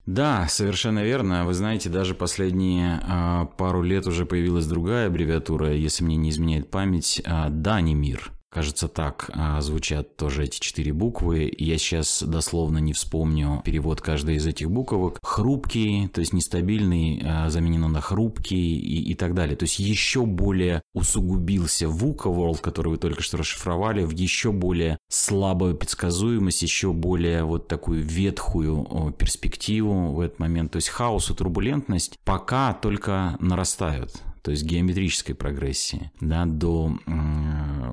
Да, 0.05 0.47
совершенно 0.47 1.03
верно. 1.03 1.45
Вы 1.45 1.53
знаете, 1.53 1.89
даже 1.89 2.15
последние 2.15 3.01
э, 3.01 3.45
пару 3.57 3.81
лет 3.81 4.07
уже 4.07 4.25
появилась 4.25 4.65
другая 4.65 5.07
аббревиатура, 5.07 5.73
если 5.73 6.05
мне 6.05 6.15
не 6.15 6.29
изменяет 6.29 6.71
память, 6.71 7.21
э, 7.25 7.49
Данимир. 7.49 8.31
Кажется, 8.49 8.87
так 8.87 9.29
а, 9.33 9.59
звучат 9.59 10.15
тоже 10.15 10.45
эти 10.45 10.59
четыре 10.59 10.93
буквы. 10.93 11.53
Я 11.57 11.77
сейчас 11.77 12.23
дословно 12.23 12.77
не 12.77 12.93
вспомню 12.93 13.61
перевод 13.65 14.01
каждой 14.01 14.35
из 14.35 14.47
этих 14.47 14.71
буквок. 14.71 15.19
Хрупкий, 15.21 16.07
то 16.07 16.21
есть 16.21 16.31
нестабильный, 16.31 17.21
а, 17.25 17.49
заменено 17.49 17.89
на 17.89 17.99
хрупкий 17.99 18.79
и, 18.79 19.11
и 19.11 19.15
так 19.15 19.33
далее. 19.33 19.57
То 19.57 19.63
есть 19.63 19.79
еще 19.79 20.25
более 20.25 20.81
усугубился 20.93 21.85
VUCA 21.85 22.33
World, 22.33 22.61
который 22.61 22.89
вы 22.89 22.97
только 22.97 23.21
что 23.21 23.37
расшифровали, 23.37 24.05
в 24.05 24.11
еще 24.11 24.53
более 24.53 24.97
слабую 25.09 25.75
предсказуемость, 25.75 26.61
еще 26.61 26.93
более 26.93 27.43
вот 27.43 27.67
такую 27.67 28.01
ветхую 28.01 29.13
перспективу 29.17 30.13
в 30.13 30.21
этот 30.21 30.39
момент. 30.39 30.71
То 30.71 30.77
есть 30.77 30.87
хаос 30.87 31.29
и 31.29 31.33
турбулентность 31.33 32.17
пока 32.23 32.73
только 32.73 33.35
нарастают 33.41 34.23
то 34.47 34.51
есть 34.51 34.63
геометрической 34.63 35.35
прогрессии, 35.35 36.09
да, 36.21 36.45
до, 36.45 36.97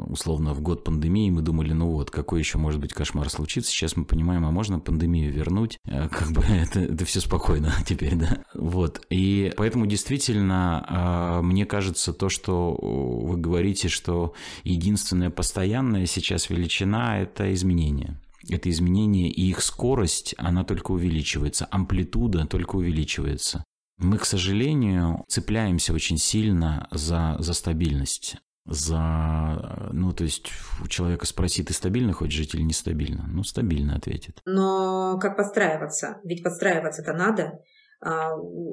условно, 0.07 0.55
в 0.55 0.61
год 0.61 0.85
пандемии 0.85 1.29
мы 1.29 1.43
думали, 1.43 1.73
ну 1.73 1.91
вот, 1.91 2.13
какой 2.13 2.39
еще 2.39 2.59
может 2.59 2.81
быть 2.81 2.93
кошмар 2.93 3.29
случится, 3.29 3.73
сейчас 3.73 3.97
мы 3.97 4.05
понимаем, 4.05 4.47
а 4.47 4.53
можно 4.53 4.79
пандемию 4.79 5.33
вернуть, 5.33 5.81
э, 5.85 6.09
как 6.09 6.31
бы 6.31 6.43
это, 6.49 6.79
это 6.79 7.05
все 7.07 7.19
спокойно 7.19 7.75
теперь, 7.89 8.15
да, 8.15 8.45
вот, 8.55 9.05
и 9.11 9.53
поэтому 9.57 9.87
действительно, 9.87 10.87
а, 10.89 11.43
мне 11.43 11.67
кажется, 11.67 12.13
то, 12.13 12.29
что 12.29 12.73
вы 12.81 13.37
говорите, 13.37 13.89
что 13.89 14.35
единственная 14.63 15.31
постоянная 15.31 16.07
сейчас 16.07 16.51
величина– 16.51 17.19
это 17.21 17.53
изменение 17.53 18.21
это 18.49 18.69
изменение, 18.69 19.31
и 19.31 19.49
их 19.49 19.63
скорость, 19.63 20.35
она 20.37 20.65
только 20.65 20.93
увеличивается, 20.93 21.67
амплитуда 21.71 22.47
только 22.47 22.77
увеличивается. 22.77 23.65
Мы, 24.05 24.19
к 24.19 24.27
сожалению, 24.27 25.25
цепляемся 25.29 25.95
очень 25.95 26.19
сильно 26.19 26.87
за, 26.91 27.37
за 27.39 27.55
стабильность 27.55 28.37
за... 28.67 29.91
Ну, 29.93 30.13
то 30.13 30.25
есть 30.25 30.51
у 30.83 30.89
человека 30.89 31.27
спроси, 31.27 31.63
ты 31.63 31.73
стабильно 31.75 32.13
хочешь 32.13 32.35
жить 32.35 32.55
или 32.55 32.63
нестабильно? 32.63 33.27
Ну, 33.29 33.45
стабильно 33.45 33.97
ответит. 33.97 34.41
Но 34.47 35.19
как 35.21 35.37
подстраиваться? 35.37 36.21
Ведь 36.25 36.43
подстраиваться-то 36.43 37.13
надо. 37.13 37.61
А, 38.01 38.33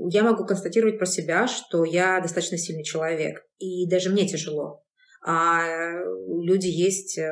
я 0.09 0.23
могу 0.23 0.45
констатировать 0.45 0.97
про 0.97 1.05
себя, 1.05 1.47
что 1.47 1.83
я 1.83 2.19
достаточно 2.21 2.57
сильный 2.57 2.83
человек, 2.83 3.45
и 3.59 3.87
даже 3.89 4.09
мне 4.09 4.27
тяжело. 4.27 4.83
А 5.23 5.61
люди 6.27 6.67
есть 6.67 7.17
э, 7.19 7.31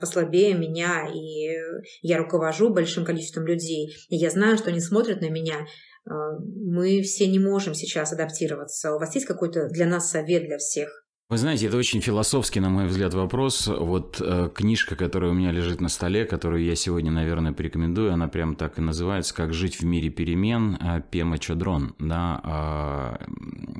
послабее 0.00 0.54
меня, 0.54 1.06
и 1.14 1.56
я 2.02 2.18
руковожу 2.18 2.70
большим 2.70 3.04
количеством 3.04 3.46
людей, 3.46 3.94
и 4.08 4.16
я 4.16 4.30
знаю, 4.30 4.58
что 4.58 4.70
они 4.70 4.80
смотрят 4.80 5.20
на 5.20 5.30
меня 5.30 5.66
мы 6.06 7.02
все 7.02 7.26
не 7.26 7.38
можем 7.38 7.74
сейчас 7.74 8.12
адаптироваться. 8.12 8.94
У 8.94 8.98
вас 8.98 9.14
есть 9.14 9.26
какой-то 9.26 9.68
для 9.68 9.86
нас 9.86 10.10
совет 10.10 10.44
для 10.44 10.58
всех? 10.58 10.99
Вы 11.30 11.38
знаете, 11.38 11.68
это 11.68 11.76
очень 11.76 12.00
философский, 12.00 12.58
на 12.58 12.70
мой 12.70 12.88
взгляд, 12.88 13.14
вопрос. 13.14 13.68
Вот 13.68 14.20
э, 14.20 14.50
книжка, 14.52 14.96
которая 14.96 15.30
у 15.30 15.34
меня 15.34 15.52
лежит 15.52 15.80
на 15.80 15.88
столе, 15.88 16.24
которую 16.24 16.64
я 16.64 16.74
сегодня, 16.74 17.12
наверное, 17.12 17.52
порекомендую, 17.52 18.12
она 18.12 18.26
прям 18.26 18.56
так 18.56 18.80
и 18.80 18.82
называется 18.82 19.32
«Как 19.32 19.54
жить 19.54 19.78
в 19.78 19.84
мире 19.84 20.10
перемен» 20.10 20.76
э, 20.80 21.00
Пема 21.08 21.38
Чадрон, 21.38 21.94
да, 22.00 23.16
э, 23.22 23.26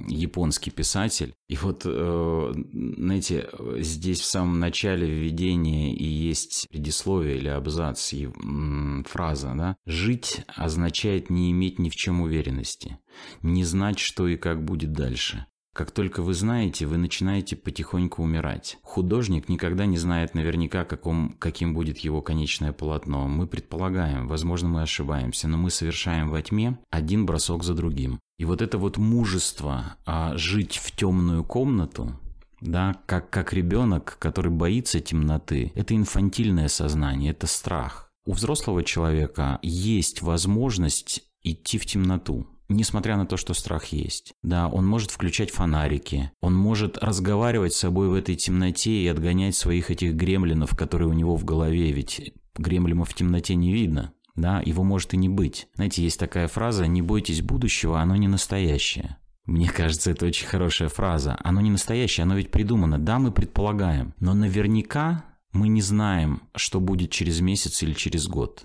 японский 0.06 0.70
писатель. 0.70 1.34
И 1.48 1.56
вот, 1.56 1.82
э, 1.86 2.52
знаете, 2.72 3.48
здесь 3.78 4.20
в 4.20 4.26
самом 4.26 4.60
начале 4.60 5.10
введения 5.10 5.92
и 5.92 6.06
есть 6.06 6.68
предисловие 6.70 7.38
или 7.38 7.48
абзац, 7.48 8.12
и 8.12 8.26
м, 8.26 9.04
фраза, 9.08 9.54
да, 9.56 9.76
«Жить 9.86 10.42
означает 10.54 11.30
не 11.30 11.50
иметь 11.50 11.80
ни 11.80 11.90
в 11.90 11.96
чем 11.96 12.20
уверенности, 12.20 12.98
не 13.42 13.64
знать, 13.64 13.98
что 13.98 14.28
и 14.28 14.36
как 14.36 14.64
будет 14.64 14.92
дальше». 14.92 15.46
Как 15.72 15.92
только 15.92 16.22
вы 16.22 16.34
знаете, 16.34 16.86
вы 16.86 16.96
начинаете 16.96 17.54
потихоньку 17.54 18.22
умирать. 18.22 18.78
Художник 18.82 19.48
никогда 19.48 19.86
не 19.86 19.98
знает 19.98 20.34
наверняка, 20.34 20.84
каком, 20.84 21.36
каким 21.38 21.74
будет 21.74 21.98
его 21.98 22.22
конечное 22.22 22.72
полотно. 22.72 23.28
Мы 23.28 23.46
предполагаем, 23.46 24.26
возможно, 24.26 24.68
мы 24.68 24.82
ошибаемся, 24.82 25.46
но 25.46 25.56
мы 25.56 25.70
совершаем 25.70 26.28
во 26.28 26.42
тьме 26.42 26.78
один 26.90 27.24
бросок 27.24 27.62
за 27.62 27.74
другим. 27.74 28.18
И 28.38 28.44
вот 28.44 28.62
это 28.62 28.78
вот 28.78 28.96
мужество 28.96 29.96
а, 30.06 30.36
жить 30.36 30.76
в 30.76 30.90
темную 30.90 31.44
комнату, 31.44 32.18
да, 32.60 32.96
как, 33.06 33.30
как 33.30 33.52
ребенок, 33.52 34.16
который 34.18 34.50
боится 34.50 34.98
темноты, 35.00 35.72
это 35.76 35.94
инфантильное 35.94 36.68
сознание, 36.68 37.30
это 37.30 37.46
страх. 37.46 38.10
У 38.26 38.32
взрослого 38.32 38.82
человека 38.82 39.58
есть 39.62 40.20
возможность 40.20 41.22
идти 41.42 41.78
в 41.78 41.86
темноту 41.86 42.46
несмотря 42.70 43.16
на 43.16 43.26
то, 43.26 43.36
что 43.36 43.52
страх 43.54 43.86
есть. 43.86 44.32
Да, 44.42 44.68
он 44.68 44.86
может 44.86 45.10
включать 45.10 45.50
фонарики, 45.50 46.30
он 46.40 46.54
может 46.54 46.98
разговаривать 46.98 47.74
с 47.74 47.78
собой 47.78 48.08
в 48.08 48.14
этой 48.14 48.36
темноте 48.36 49.02
и 49.02 49.08
отгонять 49.08 49.54
своих 49.54 49.90
этих 49.90 50.14
гремлинов, 50.14 50.76
которые 50.76 51.08
у 51.08 51.12
него 51.12 51.36
в 51.36 51.44
голове, 51.44 51.92
ведь 51.92 52.32
гремлинов 52.56 53.10
в 53.10 53.14
темноте 53.14 53.54
не 53.54 53.72
видно. 53.72 54.12
Да, 54.36 54.62
его 54.64 54.84
может 54.84 55.12
и 55.12 55.16
не 55.16 55.28
быть. 55.28 55.68
Знаете, 55.74 56.02
есть 56.02 56.18
такая 56.18 56.48
фраза 56.48 56.86
«не 56.86 57.02
бойтесь 57.02 57.42
будущего, 57.42 58.00
оно 58.00 58.16
не 58.16 58.28
настоящее». 58.28 59.18
Мне 59.44 59.68
кажется, 59.68 60.12
это 60.12 60.26
очень 60.26 60.46
хорошая 60.46 60.88
фраза. 60.88 61.36
Оно 61.42 61.60
не 61.60 61.70
настоящее, 61.70 62.22
оно 62.22 62.36
ведь 62.36 62.52
придумано. 62.52 62.98
Да, 62.98 63.18
мы 63.18 63.32
предполагаем, 63.32 64.14
но 64.20 64.32
наверняка 64.32 65.24
мы 65.52 65.68
не 65.68 65.82
знаем, 65.82 66.42
что 66.54 66.78
будет 66.78 67.10
через 67.10 67.40
месяц 67.40 67.82
или 67.82 67.92
через 67.92 68.28
год. 68.28 68.62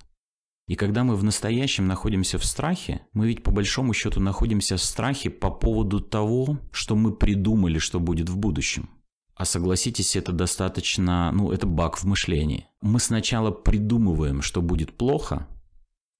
И 0.68 0.76
когда 0.76 1.04
мы 1.04 1.16
в 1.16 1.24
настоящем 1.24 1.88
находимся 1.88 2.40
в 2.40 2.46
страхе, 2.46 3.02
мы 3.14 3.28
ведь 3.28 3.44
по 3.44 3.52
большому 3.52 3.94
счету 3.94 4.20
находимся 4.20 4.78
в 4.78 4.82
страхе 4.82 5.30
по 5.30 5.52
поводу 5.52 6.00
того, 6.00 6.60
что 6.72 6.96
мы 6.96 7.14
придумали, 7.14 7.78
что 7.78 8.00
будет 8.00 8.30
в 8.30 8.38
будущем. 8.38 8.90
А 9.36 9.46
согласитесь, 9.46 10.16
это 10.16 10.32
достаточно, 10.32 11.32
ну, 11.32 11.52
это 11.52 11.68
баг 11.68 11.98
в 11.98 12.06
мышлении. 12.06 12.68
Мы 12.82 13.00
сначала 13.00 13.52
придумываем, 13.52 14.42
что 14.42 14.62
будет 14.62 14.94
плохо, 14.94 15.48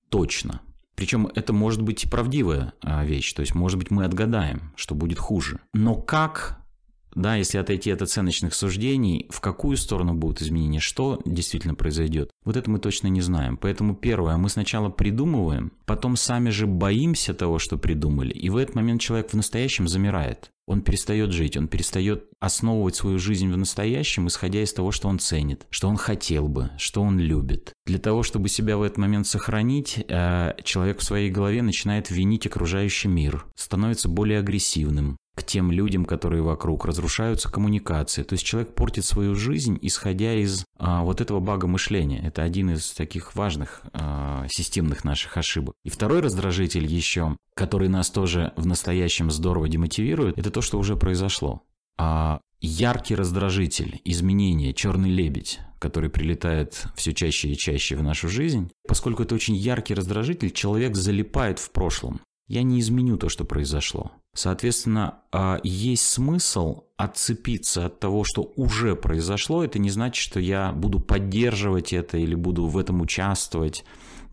точно. 0.10 0.62
Причем 0.96 1.28
это 1.34 1.52
может 1.52 1.82
быть 1.82 2.04
и 2.04 2.10
правдивая 2.10 2.74
а, 2.82 3.04
вещь, 3.04 3.34
то 3.34 3.42
есть, 3.42 3.56
может 3.56 3.80
быть, 3.80 3.90
мы 3.90 4.06
отгадаем, 4.06 4.74
что 4.76 4.96
будет 4.96 5.18
хуже. 5.18 5.60
Но 5.74 5.96
как 5.96 6.65
да, 7.16 7.36
если 7.36 7.58
отойти 7.58 7.92
от 7.92 8.02
оценочных 8.02 8.54
суждений, 8.54 9.28
в 9.30 9.40
какую 9.40 9.78
сторону 9.78 10.14
будут 10.14 10.42
изменения, 10.42 10.80
что 10.80 11.22
действительно 11.26 11.74
произойдет, 11.74 12.30
вот 12.44 12.58
это 12.58 12.70
мы 12.70 12.80
точно 12.80 13.08
не 13.08 13.22
знаем. 13.22 13.58
Поэтому 13.58 13.96
первое, 13.96 14.38
мы 14.38 14.50
сначала 14.50 14.90
придумываем, 14.90 15.72
потом 15.86 16.18
сами 16.18 16.50
же 16.50 16.68
боимся 16.68 17.34
того, 17.34 17.58
что 17.58 17.78
придумали, 17.78 18.34
и 18.34 18.50
в 18.50 18.58
этот 18.58 18.76
момент 18.76 19.02
человек 19.02 19.32
в 19.32 19.36
настоящем 19.36 19.88
замирает. 19.88 20.52
Он 20.68 20.82
перестает 20.82 21.32
жить, 21.32 21.58
он 21.58 21.68
перестает 21.68 22.26
основывать 22.40 22.96
свою 22.96 23.20
жизнь 23.20 23.52
в 23.52 23.58
настоящем, 23.58 24.28
исходя 24.28 24.64
из 24.64 24.74
того, 24.74 24.92
что 24.92 25.08
он 25.08 25.20
ценит, 25.20 25.68
что 25.70 25.88
он 25.88 25.96
хотел 25.96 26.48
бы, 26.48 26.72
что 26.78 27.04
он 27.04 27.20
любит. 27.20 27.74
Для 27.86 28.00
того, 28.00 28.24
чтобы 28.24 28.50
себя 28.50 28.76
в 28.76 28.82
этот 28.82 28.98
момент 28.98 29.28
сохранить, 29.28 30.04
э, 30.08 30.56
человек 30.64 31.00
в 31.00 31.04
своей 31.04 31.30
голове 31.30 31.62
начинает 31.62 32.10
винить 32.10 32.48
окружающий 32.48 33.10
мир, 33.10 33.46
становится 33.56 34.10
более 34.10 34.40
агрессивным, 34.40 35.18
к 35.36 35.44
тем 35.44 35.72
людям, 35.72 36.06
которые 36.06 36.42
вокруг, 36.42 36.86
разрушаются 36.86 37.52
коммуникации. 37.52 38.24
То 38.24 38.34
есть 38.34 38.46
человек 38.46 38.74
портит 38.74 39.06
свою 39.06 39.36
жизнь, 39.36 39.78
исходя 39.82 40.34
из 40.34 40.66
а, 40.80 41.04
вот 41.04 41.22
этого 41.22 41.42
бага 41.42 41.68
мышления. 41.68 42.26
Это 42.26 42.42
один 42.42 42.72
из 42.72 42.92
таких 42.92 43.36
важных 43.36 43.82
а, 43.92 44.48
системных 44.50 45.04
наших 45.04 45.38
ошибок. 45.38 45.76
И 45.84 45.90
второй 45.90 46.22
раздражитель 46.22 46.86
еще, 46.86 47.36
который 47.54 47.90
нас 47.90 48.10
тоже 48.10 48.54
в 48.56 48.66
настоящем 48.66 49.30
здорово 49.30 49.68
демотивирует, 49.68 50.38
это 50.38 50.50
то, 50.50 50.62
что 50.62 50.80
уже 50.80 50.96
произошло. 50.96 51.64
А 51.98 52.40
яркий 52.62 53.16
раздражитель, 53.16 54.02
изменение, 54.06 54.74
черный 54.74 55.10
лебедь, 55.10 55.60
который 55.80 56.10
прилетает 56.10 56.86
все 56.96 57.14
чаще 57.14 57.50
и 57.50 57.58
чаще 57.58 57.96
в 57.96 58.04
нашу 58.04 58.30
жизнь, 58.30 58.72
поскольку 58.88 59.24
это 59.24 59.36
очень 59.36 59.56
яркий 59.56 59.94
раздражитель, 59.94 60.52
человек 60.52 60.96
залипает 60.96 61.60
в 61.60 61.72
прошлом. 61.72 62.22
Я 62.48 62.64
не 62.64 62.80
изменю 62.80 63.18
то, 63.18 63.30
что 63.30 63.44
произошло. 63.44 64.12
Соответственно, 64.34 65.20
а, 65.32 65.60
есть 65.64 66.06
смысл 66.06 66.84
отцепиться 66.98 67.86
от 67.86 68.00
того, 68.00 68.24
что 68.24 68.52
уже 68.56 68.96
произошло. 68.96 69.64
Это 69.64 69.80
не 69.80 69.90
значит, 69.90 70.22
что 70.22 70.40
я 70.40 70.72
буду 70.72 71.00
поддерживать 71.00 71.94
это 71.94 72.18
или 72.18 72.36
буду 72.36 72.68
в 72.68 72.78
этом 72.78 73.02
участвовать. 73.02 73.84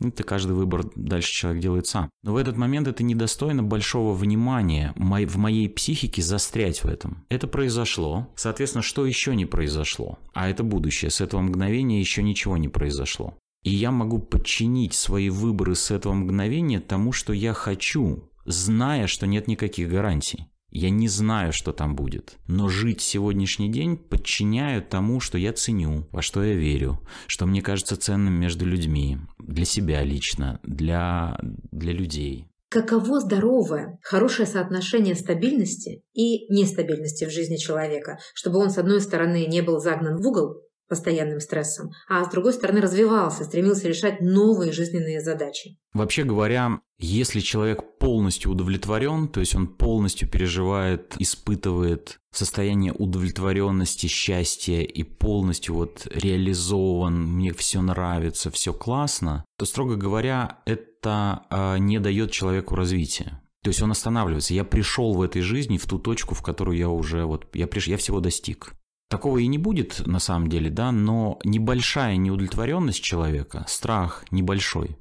Это 0.01 0.25
каждый 0.25 0.53
выбор 0.53 0.85
дальше 0.97 1.33
человек 1.33 1.63
делает 1.63 1.87
сам. 1.87 2.11
Но 2.23 2.33
в 2.33 2.37
этот 2.37 2.57
момент 2.57 2.89
это 2.89 3.03
недостойно 3.05 3.63
большого 3.63 4.15
внимания 4.15 4.93
в 4.97 5.37
моей 5.37 5.69
психике 5.69 6.23
застрять 6.23 6.83
в 6.83 6.89
этом. 6.89 7.25
Это 7.29 7.47
произошло. 7.47 8.29
Соответственно, 8.35 8.83
что 8.83 9.07
еще 9.07 9.37
не 9.37 9.47
произошло? 9.47 10.19
А 10.35 10.49
это 10.49 10.65
будущее. 10.65 11.11
С 11.11 11.21
этого 11.21 11.41
мгновения 11.41 12.01
еще 12.01 12.23
ничего 12.23 12.57
не 12.57 12.69
произошло. 12.69 13.35
И 13.63 13.71
я 13.71 13.91
могу 13.91 14.19
подчинить 14.19 14.95
свои 14.95 15.31
выборы 15.31 15.75
с 15.75 15.91
этого 15.91 16.13
мгновения 16.15 16.81
тому, 16.81 17.13
что 17.13 17.33
я 17.33 17.53
хочу, 17.53 18.29
зная, 18.45 19.07
что 19.07 19.27
нет 19.27 19.47
никаких 19.47 19.89
гарантий. 19.89 20.49
Я 20.69 20.89
не 20.89 21.07
знаю, 21.07 21.53
что 21.53 21.73
там 21.73 21.95
будет. 21.95 22.39
Но 22.49 22.69
жить 22.69 23.03
сегодняшний 23.03 23.71
день 23.71 23.97
подчиняю 23.97 24.83
тому, 24.83 25.21
что 25.21 25.37
я 25.37 25.53
ценю, 25.53 26.09
во 26.11 26.23
что 26.23 26.43
я 26.43 26.55
верю, 26.55 26.99
что 27.27 27.45
мне 27.45 27.61
кажется 27.61 27.97
ценным 27.97 28.33
между 28.33 28.65
людьми, 28.65 29.19
для 29.39 29.67
себя 29.67 30.03
лично, 30.03 30.61
для, 30.63 31.39
для 31.43 31.93
людей. 31.93 32.49
Каково 32.71 33.21
здоровое, 33.21 33.99
хорошее 34.03 34.49
соотношение 34.49 35.15
стабильности 35.15 36.03
и 36.15 36.51
нестабильности 36.51 37.27
в 37.27 37.31
жизни 37.31 37.57
человека, 37.57 38.19
чтобы 38.33 38.59
он, 38.59 38.71
с 38.71 38.79
одной 38.79 39.03
стороны, 39.03 39.45
не 39.47 39.61
был 39.61 39.79
загнан 39.79 40.23
в 40.23 40.27
угол, 40.27 40.63
постоянным 40.93 41.41
стрессом, 41.41 41.93
а 42.07 42.23
с 42.23 42.29
другой 42.29 42.53
стороны 42.53 42.83
развивался, 42.83 43.45
стремился 43.45 43.89
решать 43.89 44.21
новые 44.21 44.73
жизненные 44.73 45.23
задачи. 45.23 45.79
Вообще 45.95 46.23
говоря, 46.23 46.81
если 46.99 47.41
человек 47.41 47.97
полностью 47.99 48.51
удовлетворен, 48.51 49.29
то 49.29 49.41
есть 49.41 49.55
он 49.55 49.69
полностью 49.69 50.29
переживает, 50.29 51.15
испытывает 51.19 52.19
состояние 52.31 52.93
удовлетворенности, 52.93 54.07
счастья 54.07 54.83
и 54.83 55.03
полностью 55.03 55.77
вот 55.77 56.07
реализован, 56.15 57.23
мне 57.23 57.55
все 57.55 57.81
нравится, 57.81 58.51
все 58.51 58.75
классно, 58.75 59.47
то, 59.57 59.65
строго 59.65 59.97
говоря, 59.97 60.59
это 60.67 61.47
э, 61.49 61.79
не 61.79 62.01
дает 62.01 62.33
человеку 62.33 62.75
развития. 62.75 63.41
То 63.63 63.69
есть 63.69 63.81
он 63.81 63.93
останавливается. 63.93 64.53
Я 64.53 64.65
пришел 64.65 65.15
в 65.15 65.23
этой 65.23 65.41
жизни 65.41 65.79
в 65.79 65.87
ту 65.87 65.99
точку, 65.99 66.35
в 66.35 66.43
которую 66.43 66.77
я 66.77 66.91
уже 66.91 67.25
вот 67.25 67.47
я 67.55 67.67
приш... 67.67 67.87
я 67.87 67.97
всего 67.97 68.21
достиг. 68.21 68.75
Такого 69.13 69.37
и 69.37 69.47
не 69.47 69.59
будет 69.59 70.07
на 70.07 70.19
самом 70.19 70.49
деле, 70.49 70.71
да, 70.71 70.91
но 70.91 71.39
небольшая 71.45 72.17
неудовлетворенность 72.17 73.03
человека, 73.03 73.63
страх 73.69 74.25
небольшой, 74.31 74.97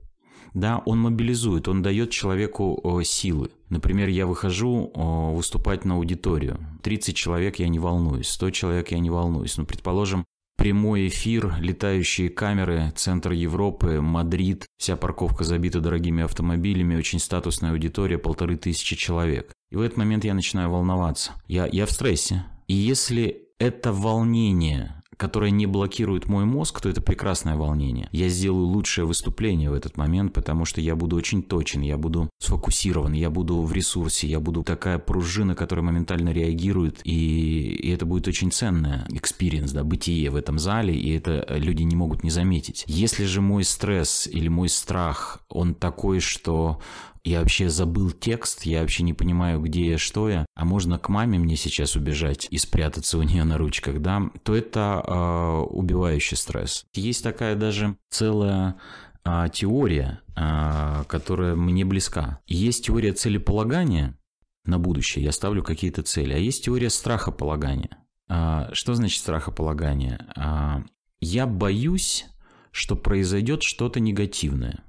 да, 0.53 0.81
он 0.85 0.99
мобилизует, 0.99 1.69
он 1.69 1.81
дает 1.81 2.11
человеку 2.11 3.01
силы. 3.05 3.51
Например, 3.69 4.09
я 4.09 4.27
выхожу 4.27 4.91
выступать 5.33 5.85
на 5.85 5.95
аудиторию. 5.95 6.59
30 6.83 7.15
человек 7.15 7.59
я 7.59 7.69
не 7.69 7.79
волнуюсь, 7.79 8.27
100 8.27 8.49
человек 8.49 8.91
я 8.91 8.99
не 8.99 9.09
волнуюсь. 9.09 9.55
Ну, 9.57 9.65
предположим, 9.65 10.25
прямой 10.57 11.07
эфир, 11.07 11.55
летающие 11.61 12.29
камеры, 12.29 12.91
центр 12.97 13.31
Европы, 13.31 14.01
Мадрид, 14.01 14.65
вся 14.77 14.97
парковка 14.97 15.45
забита 15.45 15.79
дорогими 15.79 16.23
автомобилями, 16.25 16.97
очень 16.97 17.19
статусная 17.19 17.71
аудитория, 17.71 18.17
полторы 18.17 18.57
тысячи 18.57 18.97
человек. 18.97 19.53
И 19.69 19.77
в 19.77 19.81
этот 19.81 19.97
момент 19.97 20.25
я 20.25 20.33
начинаю 20.33 20.69
волноваться. 20.69 21.31
Я, 21.47 21.65
я 21.71 21.85
в 21.85 21.91
стрессе. 21.91 22.43
И 22.67 22.73
если 22.73 23.40
это 23.61 23.93
волнение, 23.93 24.95
которое 25.17 25.51
не 25.51 25.67
блокирует 25.67 26.27
мой 26.27 26.45
мозг, 26.45 26.81
то 26.81 26.89
это 26.89 26.99
прекрасное 26.99 27.55
волнение. 27.55 28.09
Я 28.11 28.27
сделаю 28.27 28.65
лучшее 28.65 29.05
выступление 29.05 29.69
в 29.69 29.75
этот 29.75 29.97
момент, 29.97 30.33
потому 30.33 30.65
что 30.65 30.81
я 30.81 30.95
буду 30.95 31.15
очень 31.15 31.43
точен, 31.43 31.81
я 31.81 31.95
буду 31.99 32.31
сфокусирован, 32.39 33.13
я 33.13 33.29
буду 33.29 33.61
в 33.61 33.71
ресурсе, 33.71 34.27
я 34.27 34.39
буду 34.39 34.63
такая 34.63 34.97
пружина, 34.97 35.53
которая 35.53 35.85
моментально 35.85 36.29
реагирует, 36.29 37.01
и, 37.03 37.75
и 37.83 37.91
это 37.91 38.07
будет 38.07 38.27
очень 38.27 38.51
ценное 38.51 39.05
experience, 39.11 39.71
да, 39.73 39.83
бытие 39.83 40.31
в 40.31 40.35
этом 40.35 40.57
зале, 40.57 40.95
и 40.95 41.15
это 41.15 41.45
люди 41.49 41.83
не 41.83 41.95
могут 41.95 42.23
не 42.23 42.31
заметить. 42.31 42.83
Если 42.87 43.25
же 43.25 43.41
мой 43.41 43.63
стресс 43.63 44.25
или 44.25 44.47
мой 44.47 44.69
страх, 44.69 45.43
он 45.49 45.75
такой, 45.75 46.19
что 46.19 46.79
я 47.23 47.39
вообще 47.39 47.69
забыл 47.69 48.11
текст, 48.11 48.63
я 48.63 48.81
вообще 48.81 49.03
не 49.03 49.13
понимаю, 49.13 49.59
где 49.61 49.91
я, 49.91 49.97
что 49.97 50.29
я, 50.29 50.45
а 50.55 50.65
можно 50.65 50.97
к 50.97 51.09
маме 51.09 51.37
мне 51.37 51.55
сейчас 51.55 51.95
убежать 51.95 52.47
и 52.49 52.57
спрятаться 52.57 53.17
у 53.17 53.23
нее 53.23 53.43
на 53.43 53.57
ручках, 53.57 54.01
да, 54.01 54.31
то 54.43 54.55
это 54.55 55.03
э, 55.05 55.73
убивающий 55.73 56.37
стресс. 56.37 56.85
Есть 56.93 57.23
такая 57.23 57.55
даже 57.55 57.95
целая 58.09 58.77
э, 59.23 59.45
теория, 59.53 60.21
э, 60.35 61.03
которая 61.07 61.55
мне 61.55 61.85
близка. 61.85 62.39
Есть 62.47 62.85
теория 62.85 63.13
целеполагания 63.13 64.17
на 64.65 64.79
будущее, 64.79 65.23
я 65.23 65.31
ставлю 65.31 65.63
какие-то 65.63 66.03
цели, 66.03 66.33
а 66.33 66.37
есть 66.37 66.65
теория 66.65 66.89
страхополагания. 66.89 67.97
Э, 68.29 68.69
что 68.73 68.95
значит 68.95 69.21
страхополагание? 69.21 70.27
Э, 70.35 70.83
я 71.19 71.45
боюсь, 71.45 72.25
что 72.71 72.95
произойдет 72.95 73.61
что-то 73.61 73.99
негативное, 73.99 74.83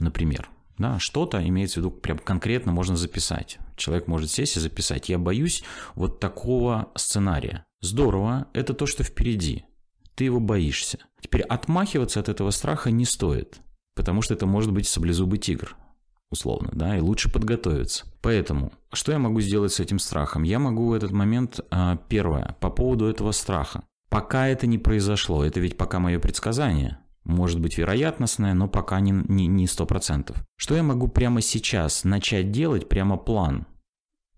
например. 0.00 0.50
Да, 0.78 0.98
что-то 0.98 1.46
имеется 1.46 1.80
в 1.80 1.84
виду 1.84 1.90
прям 1.90 2.18
конкретно 2.18 2.70
можно 2.72 2.96
записать. 2.96 3.58
Человек 3.76 4.06
может 4.06 4.30
сесть 4.30 4.56
и 4.56 4.60
записать. 4.60 5.08
Я 5.08 5.18
боюсь 5.18 5.64
вот 5.94 6.20
такого 6.20 6.92
сценария. 6.94 7.64
Здорово, 7.80 8.48
это 8.52 8.74
то, 8.74 8.86
что 8.86 9.02
впереди. 9.02 9.64
Ты 10.14 10.24
его 10.24 10.40
боишься. 10.40 10.98
Теперь 11.20 11.42
отмахиваться 11.42 12.20
от 12.20 12.28
этого 12.28 12.50
страха 12.50 12.90
не 12.90 13.04
стоит, 13.04 13.60
потому 13.94 14.22
что 14.22 14.34
это 14.34 14.46
может 14.46 14.72
быть 14.72 14.86
саблезубый 14.86 15.38
тигр, 15.38 15.76
условно, 16.30 16.70
да, 16.72 16.96
и 16.96 17.00
лучше 17.00 17.30
подготовиться. 17.30 18.06
Поэтому, 18.22 18.72
что 18.92 19.12
я 19.12 19.18
могу 19.18 19.40
сделать 19.40 19.72
с 19.72 19.80
этим 19.80 19.98
страхом? 19.98 20.42
Я 20.42 20.58
могу 20.58 20.88
в 20.88 20.92
этот 20.92 21.10
момент, 21.10 21.60
а, 21.70 21.96
первое, 22.08 22.56
по 22.60 22.70
поводу 22.70 23.06
этого 23.06 23.32
страха. 23.32 23.84
Пока 24.08 24.46
это 24.46 24.66
не 24.66 24.78
произошло, 24.78 25.44
это 25.44 25.60
ведь 25.60 25.76
пока 25.76 25.98
мое 25.98 26.18
предсказание– 26.18 26.98
может 27.26 27.60
быть 27.60 27.76
вероятностное, 27.76 28.54
но 28.54 28.68
пока 28.68 29.00
не, 29.00 29.12
не, 29.12 29.46
не 29.46 29.66
100%. 29.66 30.36
Что 30.56 30.76
я 30.76 30.82
могу 30.82 31.08
прямо 31.08 31.40
сейчас 31.40 32.04
начать 32.04 32.50
делать, 32.50 32.88
прямо 32.88 33.16
план, 33.16 33.66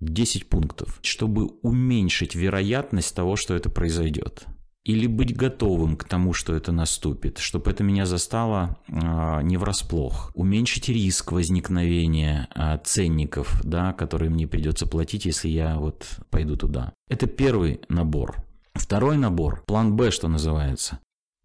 10 0.00 0.48
пунктов, 0.48 0.98
чтобы 1.02 1.46
уменьшить 1.62 2.34
вероятность 2.34 3.14
того, 3.14 3.36
что 3.36 3.54
это 3.54 3.68
произойдет. 3.70 4.46
Или 4.84 5.06
быть 5.06 5.36
готовым 5.36 5.96
к 5.96 6.04
тому, 6.04 6.32
что 6.32 6.54
это 6.54 6.72
наступит, 6.72 7.38
чтобы 7.38 7.70
это 7.70 7.84
меня 7.84 8.06
застало 8.06 8.78
э, 8.88 9.42
не 9.42 9.58
врасплох. 9.58 10.30
Уменьшить 10.34 10.88
риск 10.88 11.32
возникновения 11.32 12.48
э, 12.54 12.78
ценников, 12.84 13.60
да, 13.64 13.92
которые 13.92 14.30
мне 14.30 14.46
придется 14.46 14.86
платить, 14.86 15.26
если 15.26 15.48
я 15.48 15.76
вот 15.76 16.06
пойду 16.30 16.56
туда. 16.56 16.94
Это 17.08 17.26
первый 17.26 17.80
набор. 17.88 18.36
Второй 18.72 19.18
набор, 19.18 19.62
план 19.66 19.94
Б, 19.94 20.10
что 20.10 20.28
называется. 20.28 21.00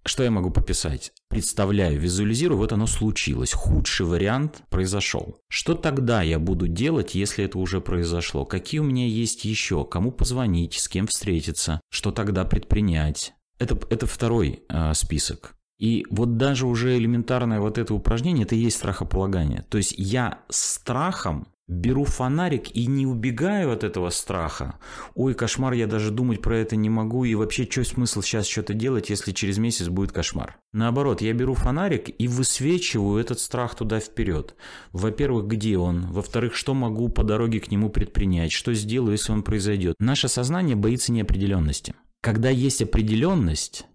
Что 0.05 0.23
я 0.23 0.31
могу 0.31 0.51
пописать? 0.51 1.11
Представляю, 1.33 1.99
визуализирую, 1.99 2.59
вот 2.59 2.73
оно 2.73 2.85
случилось. 2.85 3.53
Худший 3.53 4.05
вариант 4.05 4.61
произошел. 4.69 5.39
Что 5.49 5.73
тогда 5.73 6.21
я 6.21 6.37
буду 6.37 6.67
делать, 6.67 7.15
если 7.15 7.45
это 7.45 7.57
уже 7.57 7.81
произошло? 7.81 8.45
Какие 8.45 8.81
у 8.81 8.83
меня 8.83 9.07
есть 9.07 9.43
еще? 9.43 9.83
Кому 9.83 10.11
позвонить? 10.11 10.75
С 10.75 10.87
кем 10.87 11.07
встретиться? 11.07 11.81
Что 11.89 12.11
тогда 12.11 12.45
предпринять? 12.45 13.33
Это, 13.57 13.79
это 13.89 14.05
второй 14.05 14.61
э, 14.69 14.93
список. 14.93 15.55
И 15.79 16.05
вот 16.11 16.37
даже 16.37 16.67
уже 16.67 16.99
элементарное 16.99 17.59
вот 17.59 17.79
это 17.79 17.95
упражнение, 17.95 18.45
это 18.45 18.53
и 18.53 18.59
есть 18.59 18.77
страхополагание. 18.77 19.65
То 19.69 19.79
есть 19.79 19.95
я 19.97 20.37
страхом 20.49 21.47
беру 21.73 22.05
фонарик 22.05 22.75
и 22.75 22.85
не 22.85 23.05
убегаю 23.05 23.71
от 23.71 23.83
этого 23.83 24.09
страха. 24.09 24.79
Ой, 25.15 25.33
кошмар, 25.33 25.73
я 25.73 25.87
даже 25.87 26.11
думать 26.11 26.41
про 26.41 26.57
это 26.57 26.75
не 26.75 26.89
могу, 26.89 27.25
и 27.25 27.35
вообще, 27.35 27.67
что 27.69 27.83
смысл 27.83 28.21
сейчас 28.21 28.47
что-то 28.47 28.73
делать, 28.73 29.09
если 29.09 29.31
через 29.31 29.57
месяц 29.57 29.87
будет 29.89 30.11
кошмар? 30.11 30.57
Наоборот, 30.71 31.21
я 31.21 31.33
беру 31.33 31.53
фонарик 31.53 32.09
и 32.17 32.27
высвечиваю 32.27 33.19
этот 33.19 33.39
страх 33.39 33.75
туда 33.75 33.99
вперед. 33.99 34.55
Во-первых, 34.91 35.47
где 35.47 35.77
он? 35.77 36.11
Во-вторых, 36.11 36.55
что 36.55 36.73
могу 36.73 37.09
по 37.09 37.23
дороге 37.23 37.59
к 37.59 37.69
нему 37.71 37.89
предпринять? 37.89 38.51
Что 38.51 38.73
сделаю, 38.73 39.13
если 39.13 39.31
он 39.31 39.43
произойдет? 39.43 39.95
Наше 39.99 40.27
сознание 40.27 40.75
боится 40.75 41.11
неопределенности. 41.11 41.95
Когда 42.21 42.49
есть 42.49 42.81
определенность, 42.81 43.85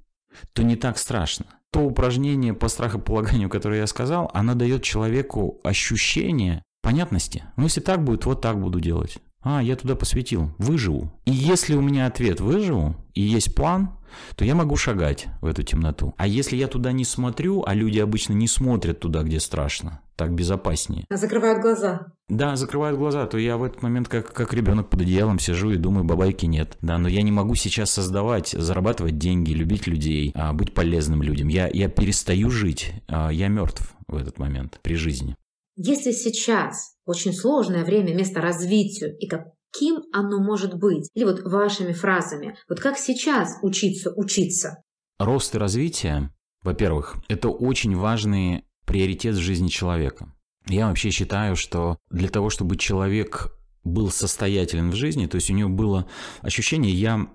то 0.53 0.63
не 0.63 0.77
так 0.77 0.99
страшно. 0.99 1.47
То 1.71 1.81
упражнение 1.81 2.55
по 2.55 2.69
страхополаганию, 2.69 3.49
которое 3.49 3.81
я 3.81 3.87
сказал, 3.87 4.31
оно 4.33 4.55
дает 4.55 4.83
человеку 4.83 5.61
ощущение, 5.65 6.63
понятности. 6.83 7.45
Ну, 7.57 7.65
если 7.65 7.81
так 7.81 8.05
будет, 8.05 8.27
вот 8.27 8.41
так 8.41 8.61
буду 8.61 8.81
делать. 8.81 9.19
А, 9.43 9.63
я 9.63 9.77
туда 9.77 9.95
посвятил. 9.95 10.51
Выживу. 10.59 11.13
И 11.25 11.31
если 11.31 11.75
у 11.75 11.81
меня 11.81 12.07
ответ 12.07 12.41
«выживу» 12.41 12.97
и 13.15 13.23
есть 13.23 13.55
план, 13.55 13.91
то 14.37 14.45
я 14.45 14.55
могу 14.55 14.77
шагать 14.77 15.27
в 15.41 15.47
эту 15.47 15.63
темноту. 15.63 16.15
А 16.17 16.27
если 16.27 16.57
я 16.57 16.67
туда 16.67 16.93
не 16.93 17.05
смотрю, 17.05 17.63
а 17.67 17.75
люди 17.75 17.99
обычно 17.99 18.33
не 18.33 18.49
смотрят 18.49 19.01
туда, 19.01 19.23
где 19.23 19.39
страшно, 19.39 20.01
так 20.17 20.35
безопаснее. 20.35 21.05
Закрывают 21.11 21.63
глаза. 21.63 22.07
Да, 22.29 22.57
закрывают 22.57 22.99
глаза, 22.99 23.27
то 23.27 23.39
я 23.39 23.57
в 23.57 23.63
этот 23.63 23.83
момент 23.83 24.09
как, 24.09 24.33
как 24.33 24.53
ребенок 24.53 24.91
под 24.91 25.03
одеялом 25.03 25.39
сижу 25.39 25.71
и 25.71 25.77
думаю, 25.77 26.05
бабайки 26.05 26.47
нет. 26.47 26.77
Да, 26.81 26.99
но 26.99 27.09
я 27.09 27.23
не 27.23 27.33
могу 27.33 27.55
сейчас 27.55 27.91
создавать, 27.91 28.49
зарабатывать 28.49 29.19
деньги, 29.19 29.53
любить 29.53 29.87
людей, 29.87 30.33
а, 30.35 30.53
быть 30.53 30.75
полезным 30.75 31.23
людям. 31.23 31.49
Я, 31.49 31.69
я 31.73 31.89
перестаю 31.89 32.51
жить, 32.51 32.93
а, 33.09 33.31
я 33.31 33.49
мертв 33.49 33.95
в 34.07 34.17
этот 34.17 34.39
момент 34.39 34.79
при 34.83 34.95
жизни. 34.95 35.37
Если 35.81 36.11
сейчас 36.11 36.97
очень 37.07 37.33
сложное 37.33 37.85
время 37.85 38.13
место 38.13 38.41
развитию 38.41 39.17
и 39.17 39.29
каким 39.29 40.03
оно 40.13 40.43
может 40.43 40.75
быть? 40.75 41.09
Или 41.15 41.23
вот 41.23 41.43
вашими 41.45 41.93
фразами, 41.93 42.57
вот 42.69 42.81
как 42.81 42.99
сейчас 42.99 43.57
учиться 43.63 44.13
учиться? 44.17 44.83
Рост 45.21 45.55
и 45.55 45.59
развитие, 45.59 46.33
во-первых, 46.65 47.19
это 47.29 47.49
очень 47.49 47.95
важный 47.95 48.65
приоритет 48.87 49.37
в 49.37 49.41
жизни 49.41 49.69
человека. 49.69 50.35
Я 50.67 50.89
вообще 50.89 51.11
считаю, 51.11 51.55
что 51.55 51.99
для 52.11 52.29
того, 52.29 52.51
чтобы 52.51 52.77
человек 52.77 53.57
был 53.85 54.11
состоятелен 54.11 54.91
в 54.91 54.97
жизни, 54.97 55.27
то 55.27 55.37
есть 55.37 55.49
у 55.49 55.55
него 55.55 55.71
было 55.71 56.09
ощущение, 56.43 56.93
я 56.93 57.29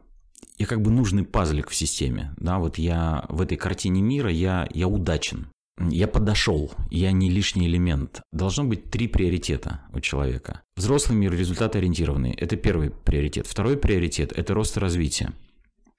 я 0.58 0.66
как 0.66 0.82
бы 0.82 0.92
нужный 0.92 1.24
пазлик 1.24 1.70
в 1.70 1.76
системе, 1.76 2.36
да, 2.36 2.60
вот 2.60 2.78
я 2.78 3.26
в 3.30 3.42
этой 3.42 3.56
картине 3.56 4.02
мира, 4.02 4.30
я, 4.30 4.68
я 4.74 4.90
удачен. 4.90 5.48
Я 5.80 6.08
подошел, 6.08 6.72
я 6.92 7.12
не 7.12 7.30
лишний 7.30 7.68
элемент. 7.68 8.22
Должно 8.32 8.64
быть 8.64 8.92
три 8.92 9.08
приоритета 9.08 9.82
у 9.92 10.00
человека. 10.00 10.62
Взрослый 10.76 11.18
мир 11.18 11.34
результат-ориентированный– 11.34 12.32
это 12.38 12.56
первый 12.56 12.92
приоритет. 12.92 13.48
Второй 13.48 13.78
приоритет– 13.78 14.32
это 14.36 14.54
рост 14.54 14.78
и 14.78 14.80
развитие. 14.80 15.34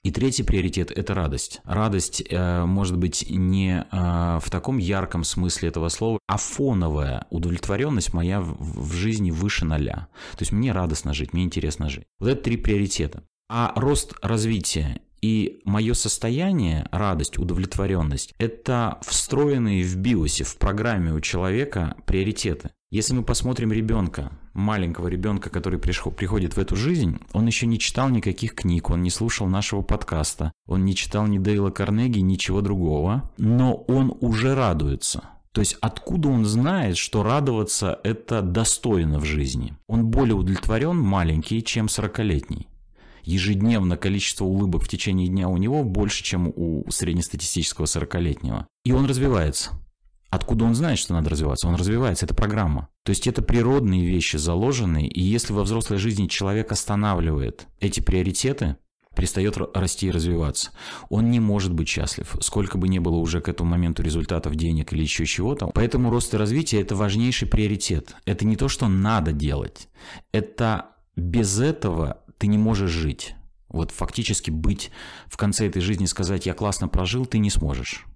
И 0.05 0.11
третий 0.11 0.43
приоритет– 0.43 0.91
это 0.97 1.15
радость. 1.15 1.61
Радость 1.65 2.23
э, 2.29 2.65
может 2.67 2.99
быть 2.99 3.25
не 3.29 3.87
э, 3.91 4.39
в 4.41 4.51
таком 4.51 4.77
ярком 4.77 5.25
смысле 5.25 5.71
этого 5.71 5.89
слова, 5.89 6.19
а 6.29 6.37
фоновая 6.37 7.27
удовлетворенность 7.31 8.13
моя 8.13 8.43
в, 8.43 8.55
в 8.59 8.93
жизни 8.93 9.31
выше 9.31 9.65
ноля. 9.65 10.09
То 10.33 10.43
есть 10.43 10.53
мне 10.53 10.73
радостно 10.73 11.15
жить, 11.15 11.33
мне 11.33 11.43
интересно 11.43 11.89
жить. 11.89 12.05
Вот 12.21 12.29
это 12.29 12.43
три 12.43 12.59
приоритета. 12.59 13.25
А 13.49 13.73
рост 13.77 14.15
развития 14.21 15.01
и 15.25 15.63
мое 15.65 15.95
состояние, 15.95 16.87
радость, 16.93 17.39
удовлетворенность– 17.39 18.35
это 18.39 18.99
встроенные 19.01 19.83
в 19.83 19.97
биосе, 19.97 20.45
в 20.45 20.59
программе 20.59 21.15
у 21.15 21.21
человека 21.21 21.97
приоритеты. 22.05 22.73
Если 22.91 23.15
мы 23.15 23.23
посмотрим 23.23 23.73
ребенка, 23.73 24.33
маленького 24.53 25.09
ребенка, 25.09 25.49
который 25.49 25.79
приходит 25.79 26.57
в 26.57 26.59
эту 26.59 26.77
жизнь, 26.77 27.21
он 27.33 27.47
еще 27.47 27.67
не 27.67 27.79
читал 27.79 28.11
никаких 28.11 28.55
книг, 28.55 28.91
он 28.91 29.03
не 29.03 29.09
слушал 29.09 29.47
нашего 29.47 29.81
подкаста, 29.81 30.53
он 30.67 30.85
не 30.85 30.95
читал 30.95 31.27
ни 31.27 31.39
Дейла 31.39 31.71
Карнеги, 31.71 32.19
ничего 32.19 32.61
другого, 32.61 33.31
но 33.39 33.77
он 33.89 34.15
уже 34.21 34.55
радуется. 34.55 35.25
То 35.53 35.63
есть 35.63 35.79
откуда 35.81 36.29
он 36.29 36.45
знает, 36.45 36.99
что 36.99 37.23
радоваться 37.23 37.99
это 38.05 38.43
достойно 38.43 39.21
в 39.21 39.25
жизни? 39.25 39.73
Он 39.87 40.05
более 40.05 40.35
удовлетворен 40.35 40.99
маленький, 40.99 41.65
чем 41.65 41.87
40-летний 41.87 42.69
ежедневно 43.25 43.97
количество 43.97 44.45
улыбок 44.45 44.85
в 44.85 44.89
течение 44.89 45.29
дня 45.29 45.49
у 45.49 45.57
него 45.57 45.85
больше, 45.85 46.23
чем 46.23 46.53
у 46.55 46.85
среднестатистического 46.91 47.87
40-летнего. 47.87 48.67
И 48.85 48.93
он 48.93 49.07
развивается. 49.07 49.71
Откуда 50.31 50.65
он 50.65 50.75
знает, 50.75 50.99
что 50.99 51.15
надо 51.15 51.31
развиваться? 51.31 51.69
Он 51.69 51.77
развивается, 51.77 52.27
это 52.27 52.35
программа. 52.35 52.89
То 53.05 53.11
есть 53.11 53.29
это 53.29 53.41
природные 53.41 54.05
вещи 54.05 54.37
заложенные, 54.37 55.07
и 55.07 55.23
если 55.23 55.53
во 55.53 55.63
взрослой 55.63 55.99
жизни 55.99 56.27
человек 56.27 56.73
останавливает 56.73 57.69
эти 57.79 58.01
приоритеты, 58.01 58.77
перестает 59.15 59.57
расти 59.75 60.09
и 60.09 60.11
развиваться. 60.11 60.71
Он 61.09 61.31
не 61.31 61.39
может 61.39 61.73
быть 61.73 61.89
счастлив, 61.89 62.37
сколько 62.41 62.79
бы 62.79 62.89
ни 62.89 62.99
было 62.99 63.17
уже 63.17 63.41
к 63.41 63.49
этому 63.49 63.71
моменту 63.71 64.03
результатов, 64.03 64.57
денег 64.57 64.93
или 64.93 65.03
еще 65.03 65.25
чего-то. 65.25 65.67
Поэтому 65.73 66.11
рост 66.11 66.35
и 66.35 66.37
развитие– 66.37 66.81
это 66.83 66.97
важнейший 66.97 67.47
приоритет. 67.47 68.17
Это 68.25 68.45
не 68.45 68.57
то, 68.57 68.69
что 68.69 68.89
надо 68.89 69.31
делать. 69.31 69.89
Это 70.33 70.87
без 71.17 71.61
этого 71.61 72.24
ты 72.39 72.47
не 72.47 72.59
можешь 72.59 72.91
жить. 72.91 73.35
Вот 73.69 73.91
фактически 73.91 74.51
быть 74.51 74.91
в 75.27 75.37
конце 75.37 75.67
этой 75.67 75.83
жизни, 75.83 76.07
сказать 76.07 76.47
«я 76.47 76.55
классно 76.55 76.89
прожил», 76.89 77.27
ты 77.27 77.39
не 77.39 77.51
сможешь. 77.51 78.07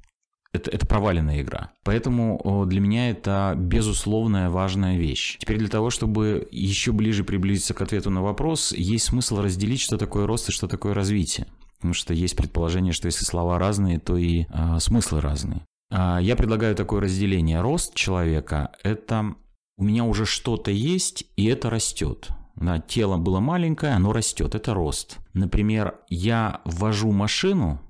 Это, 0.53 0.71
это 0.71 0.87
проваленная 0.87 1.43
игра. 1.43 1.73
Поэтому 1.85 2.65
для 2.67 2.81
меня 2.81 3.11
это 3.11 3.55
безусловная 3.57 4.49
важная 4.49 4.97
вещь. 4.97 5.37
Теперь 5.39 5.59
для 5.59 5.69
того, 5.69 5.91
чтобы 5.91 6.49
еще 6.51 6.93
ближе 6.93 7.23
приблизиться 7.23 7.75
к 7.75 7.83
ответу 7.83 8.11
на 8.11 8.23
вопрос, 8.23 8.73
есть 8.73 9.07
смысл 9.07 9.43
разделить, 9.43 9.81
что 9.81 9.99
такое 9.99 10.27
рост 10.27 10.49
и 10.49 10.53
что 10.53 10.67
такое 10.67 10.95
развитие. 10.95 11.49
Потому 11.77 11.93
что 11.93 12.15
есть 12.15 12.37
предположение, 12.37 12.93
что 12.93 13.07
если 13.07 13.25
слова 13.25 13.59
разные, 13.59 13.99
то 13.99 14.17
и 14.17 14.47
э, 14.49 14.79
смыслы 14.81 15.21
разные. 15.21 15.63
А 15.91 16.19
я 16.19 16.35
предлагаю 16.35 16.75
такое 16.75 17.03
разделение. 17.03 17.61
Рост 17.61 17.95
человека– 17.95 18.73
это 18.83 19.35
у 19.77 19.85
меня 19.85 20.05
уже 20.05 20.27
что-то 20.27 20.71
есть, 20.71 21.25
и 21.37 21.47
это 21.47 21.71
растет. 21.71 22.31
Да, 22.61 22.81
тело 22.81 23.19
было 23.19 23.39
маленькое, 23.39 23.93
оно 23.93 24.13
растет, 24.13 24.55
это 24.55 24.75
рост. 24.75 25.19
Например, 25.33 25.95
я 26.09 26.61
вожу 26.65 27.13
машину, 27.13 27.81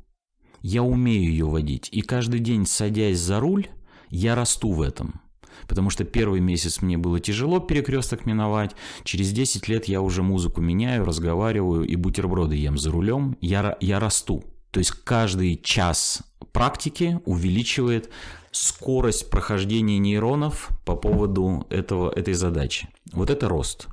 я 0.60 0.82
умею 0.82 1.30
ее 1.30 1.46
водить, 1.46 1.88
и 1.90 2.02
каждый 2.02 2.40
день, 2.40 2.66
садясь 2.66 3.18
за 3.18 3.40
руль, 3.40 3.68
я 4.10 4.34
расту 4.34 4.72
в 4.72 4.82
этом. 4.82 5.20
Потому 5.66 5.90
что 5.90 6.04
первый 6.04 6.40
месяц 6.40 6.82
мне 6.82 6.98
было 6.98 7.18
тяжело 7.18 7.60
перекресток 7.60 8.26
миновать, 8.26 8.76
через 9.04 9.32
10 9.32 9.68
лет 9.68 9.86
я 9.86 10.02
уже 10.02 10.22
музыку 10.22 10.60
меняю, 10.60 11.04
разговариваю 11.04 11.84
и 11.84 11.96
бутерброды 11.96 12.56
ем 12.56 12.76
за 12.76 12.90
рулем, 12.90 13.36
я, 13.40 13.76
я 13.80 13.98
расту. 13.98 14.44
То 14.70 14.80
есть 14.80 14.90
каждый 14.90 15.56
час 15.56 16.22
практики 16.52 17.20
увеличивает 17.24 18.10
скорость 18.50 19.30
прохождения 19.30 19.98
нейронов 19.98 20.68
по 20.84 20.94
поводу 20.94 21.66
этого, 21.70 22.10
этой 22.10 22.34
задачи. 22.34 22.88
Вот 23.12 23.30
это 23.30 23.48
рост 23.48 23.88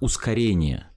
ускорение 0.00 0.88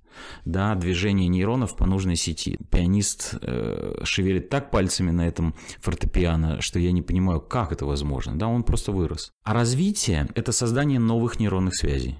да, 0.45 0.75
движения 0.75 1.27
нейронов 1.27 1.75
по 1.75 1.85
нужной 1.85 2.15
сети. 2.15 2.57
Пианист 2.69 3.35
э, 3.41 4.01
шевелит 4.03 4.49
так 4.49 4.71
пальцами 4.71 5.11
на 5.11 5.27
этом 5.27 5.55
фортепиано, 5.79 6.61
что 6.61 6.79
я 6.79 6.91
не 6.91 7.01
понимаю, 7.01 7.41
как 7.41 7.71
это 7.71 7.85
возможно. 7.85 8.37
Да, 8.37 8.47
он 8.47 8.63
просто 8.63 8.91
вырос. 8.91 9.31
А 9.43 9.53
развитие– 9.53 10.27
это 10.35 10.51
создание 10.51 10.99
новых 10.99 11.39
нейронных 11.39 11.75
связей. 11.75 12.17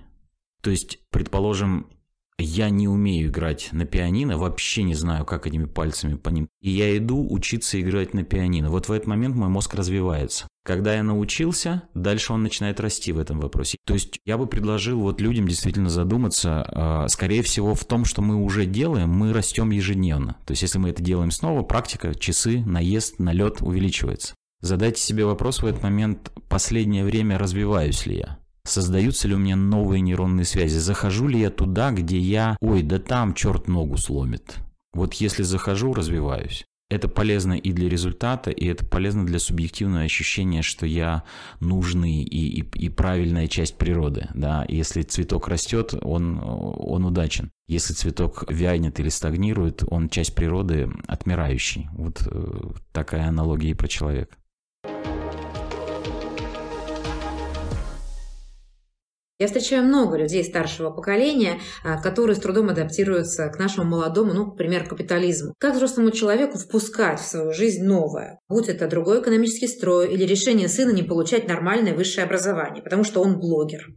То 0.62 0.70
есть, 0.70 1.00
предположим, 1.10 1.88
я 2.42 2.70
не 2.70 2.88
умею 2.88 3.30
играть 3.30 3.70
на 3.72 3.86
пианино, 3.86 4.38
вообще 4.38 4.84
не 4.84 4.96
знаю, 4.96 5.26
как 5.26 5.48
этими 5.48 5.66
пальцами 5.66 6.16
по 6.16 6.30
ним. 6.30 6.50
И 6.62 6.70
я 6.70 6.96
иду 6.98 7.28
учиться 7.32 7.80
играть 7.80 8.14
на 8.14 8.24
пианино. 8.24 8.70
Вот 8.70 8.88
в 8.88 8.92
этот 8.92 9.08
момент 9.08 9.36
мой 9.36 9.50
мозг 9.50 9.74
развивается. 9.74 10.48
Когда 10.64 10.94
я 10.96 11.02
научился, 11.02 11.84
дальше 11.96 12.34
он 12.34 12.44
начинает 12.44 12.80
расти 12.80 13.12
в 13.12 13.20
этом 13.20 13.40
вопросе. 13.40 13.78
То 13.86 13.96
есть 13.96 14.20
я 14.26 14.38
бы 14.38 14.46
предложил 14.46 15.00
вот 15.00 15.20
людям 15.20 15.48
действительно 15.48 15.90
задуматься, 15.90 16.64
а, 16.68 17.08
скорее 17.08 17.42
всего, 17.42 17.74
в 17.74 17.84
том, 17.86 18.06
что 18.06 18.22
мы 18.22 18.36
уже 18.36 18.66
делаем, 18.66 19.10
мы 19.10 19.34
растем 19.34 19.72
ежедневно. 19.72 20.38
То 20.46 20.52
есть 20.52 20.62
если 20.62 20.78
мы 20.78 20.90
это 20.90 21.02
делаем 21.02 21.32
снова, 21.32 21.64
практика, 21.64 22.14
часы, 22.14 22.64
наезд, 22.66 23.18
налет 23.18 23.62
увеличивается. 23.62 24.36
Задайте 24.62 25.02
себе 25.02 25.26
вопрос 25.26 25.64
в 25.64 25.66
этот 25.66 25.82
момент, 25.82 26.32
последнее 26.48 27.04
время 27.04 27.40
развиваюсь 27.40 28.06
ли 28.06 28.18
я? 28.18 28.41
Создаются 28.64 29.28
ли 29.28 29.36
у 29.36 29.40
меня 29.40 29.56
новые 29.56 30.02
нейронные 30.02 30.46
связи? 30.46 30.78
Захожу 30.78 31.28
ли 31.28 31.40
я 31.40 31.50
туда, 31.50 31.92
где 31.92 32.20
я, 32.20 32.58
ой, 32.62 32.84
да 32.84 33.00
там 33.00 33.34
черт 33.34 33.68
ногу 33.68 33.98
сломит? 33.98 34.58
Вот 34.94 35.14
если 35.16 35.44
захожу, 35.44 35.94
развиваюсь. 35.94 36.66
Это 36.92 37.08
полезно 37.08 37.54
и 37.54 37.72
для 37.72 37.88
результата, 37.88 38.52
и 38.52 38.66
это 38.66 38.86
полезно 38.86 39.26
для 39.26 39.40
субъективного 39.40 40.04
ощущения, 40.04 40.62
что 40.62 40.86
я 40.86 41.24
нужный 41.62 42.22
и, 42.22 42.60
и, 42.60 42.86
и 42.86 42.90
правильная 42.90 43.48
часть 43.48 43.78
природы. 43.78 44.28
Да? 44.34 44.66
Если 44.68 45.04
цветок 45.04 45.48
растет, 45.48 45.94
он, 46.02 46.42
он 46.44 47.06
удачен. 47.06 47.50
Если 47.70 47.94
цветок 47.94 48.44
вянет 48.50 49.00
или 49.00 49.08
стагнирует, 49.08 49.86
он 49.88 50.10
часть 50.10 50.36
природы 50.36 50.90
отмирающий. 51.08 51.88
Вот 51.94 52.28
э, 52.30 52.72
такая 52.92 53.26
аналогия 53.30 53.70
и 53.70 53.74
про 53.74 53.88
человека. 53.88 54.36
Я 59.42 59.48
встречаю 59.48 59.84
много 59.86 60.18
людей 60.18 60.44
старшего 60.44 60.92
поколения, 60.92 61.60
а, 61.84 62.00
которые 62.00 62.36
с 62.36 62.40
трудом 62.40 62.70
адаптируются 62.70 63.50
к 63.50 63.58
нашему 63.58 63.90
молодому, 63.90 64.34
ну, 64.36 64.46
например, 64.46 64.88
капитализму. 64.88 65.56
Как 65.58 65.74
взрослому 65.74 66.12
человеку 66.12 66.60
впускать 66.60 67.20
в 67.20 67.26
свою 67.26 67.52
жизнь 67.52 67.84
новое? 67.84 68.38
Будь 68.48 68.70
это 68.70 68.88
другой 68.88 69.20
экономический 69.20 69.68
строй 69.68 70.14
или 70.14 70.26
решение 70.26 70.68
сына 70.68 70.92
не 70.92 71.02
получать 71.02 71.48
нормальное 71.48 71.96
высшее 71.96 72.26
образование, 72.26 72.84
потому 72.84 73.04
что 73.04 73.20
он 73.24 73.40
блогер. 73.40 73.88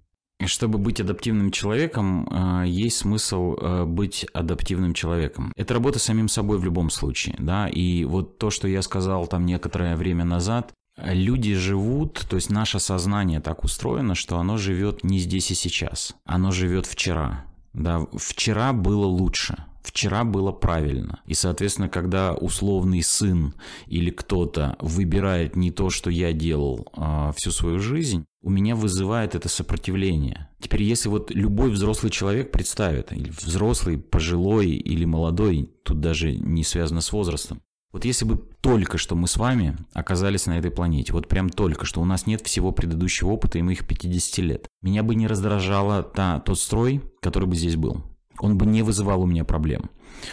Чтобы 0.47 0.79
быть 0.79 1.03
адаптивным 1.03 1.51
человеком, 1.51 2.27
а, 2.31 2.65
есть 2.65 2.97
смысл 2.97 3.55
а, 3.61 3.85
быть 3.85 4.27
адаптивным 4.33 4.95
человеком. 4.95 5.53
Это 5.57 5.75
работа 5.75 5.99
самим 5.99 6.29
собой 6.29 6.57
в 6.57 6.65
любом 6.65 6.89
случае, 6.89 7.37
да, 7.39 7.69
и 7.69 8.05
вот 8.05 8.39
то, 8.39 8.49
что 8.49 8.67
я 8.67 8.81
сказал 8.81 9.27
там 9.27 9.45
некоторое 9.45 9.95
время 9.97 10.25
назад, 10.25 10.73
Люди 10.97 11.55
живут, 11.55 12.27
то 12.29 12.37
есть 12.37 12.51
наше 12.51 12.79
сознание 12.79 13.41
так 13.41 13.65
устроено, 13.65 14.15
что 14.15 14.39
оно 14.39 14.57
живет 14.57 15.05
не 15.05 15.19
здесь 15.19 15.51
и 15.51 15.55
сейчас, 15.55 16.15
оно 16.25 16.51
живет 16.51 16.87
вчера. 16.87 17.45
Да, 17.73 18.07
вчера 18.17 18.73
было 18.73 19.07
лучше 19.07 19.65
вчера 19.85 20.25
было 20.25 20.51
правильно. 20.51 21.21
И, 21.27 21.35
соответственно, 21.35 21.89
когда 21.89 22.33
условный 22.33 23.03
сын 23.03 23.55
или 23.87 24.11
кто-то 24.11 24.77
выбирает 24.81 25.55
не 25.55 25.71
то, 25.71 25.91
что 25.91 26.11
я 26.11 26.33
делал 26.33 26.89
а, 26.95 27.33
всю 27.33 27.53
свою 27.53 27.79
жизнь, 27.79 28.25
у 28.43 28.51
меня 28.51 28.75
вызывает 28.75 29.35
это 29.35 29.49
сопротивление. 29.49 30.49
Теперь, 30.61 30.83
если 30.83 31.09
вот 31.09 31.31
любой 31.31 31.71
взрослый 31.71 32.11
человек 32.11 32.51
представит, 32.51 33.13
или 33.13 33.31
взрослый, 33.31 33.99
пожилой 33.99 34.71
или 34.71 35.05
молодой, 35.05 35.71
тут 35.85 36.01
даже 36.01 36.35
не 36.35 36.65
связано 36.65 37.01
с 37.01 37.13
возрастом, 37.13 37.63
вот 37.95 38.05
если 38.05 38.27
бы 38.27 38.37
только 38.61 38.99
что 38.99 39.15
мы 39.15 39.29
с 39.29 39.37
вами 39.37 39.79
оказались 39.93 40.45
на 40.45 40.59
этой 40.59 40.71
планете, 40.71 41.13
вот 41.13 41.29
прям 41.29 41.49
только 41.49 41.87
что, 41.87 42.03
у 42.03 42.05
нас 42.05 42.27
нет 42.27 42.43
всего 42.43 42.73
предыдущего 42.73 43.31
опыта 43.31 43.59
и 43.59 43.63
моих 43.63 43.87
50 43.87 44.39
лет, 44.39 44.67
меня 44.83 45.03
бы 45.03 45.15
не 45.15 45.27
раздражало 45.27 46.03
та, 46.03 46.41
тот 46.41 46.59
строй, 46.59 47.01
который 47.23 47.49
бы 47.49 47.57
здесь 47.57 47.77
был 47.77 48.03
он 48.41 48.59
бы 48.59 48.67
не 48.67 48.83
вызывал 48.83 49.23
у 49.23 49.27
меня 49.27 49.45
проблем. 49.45 49.91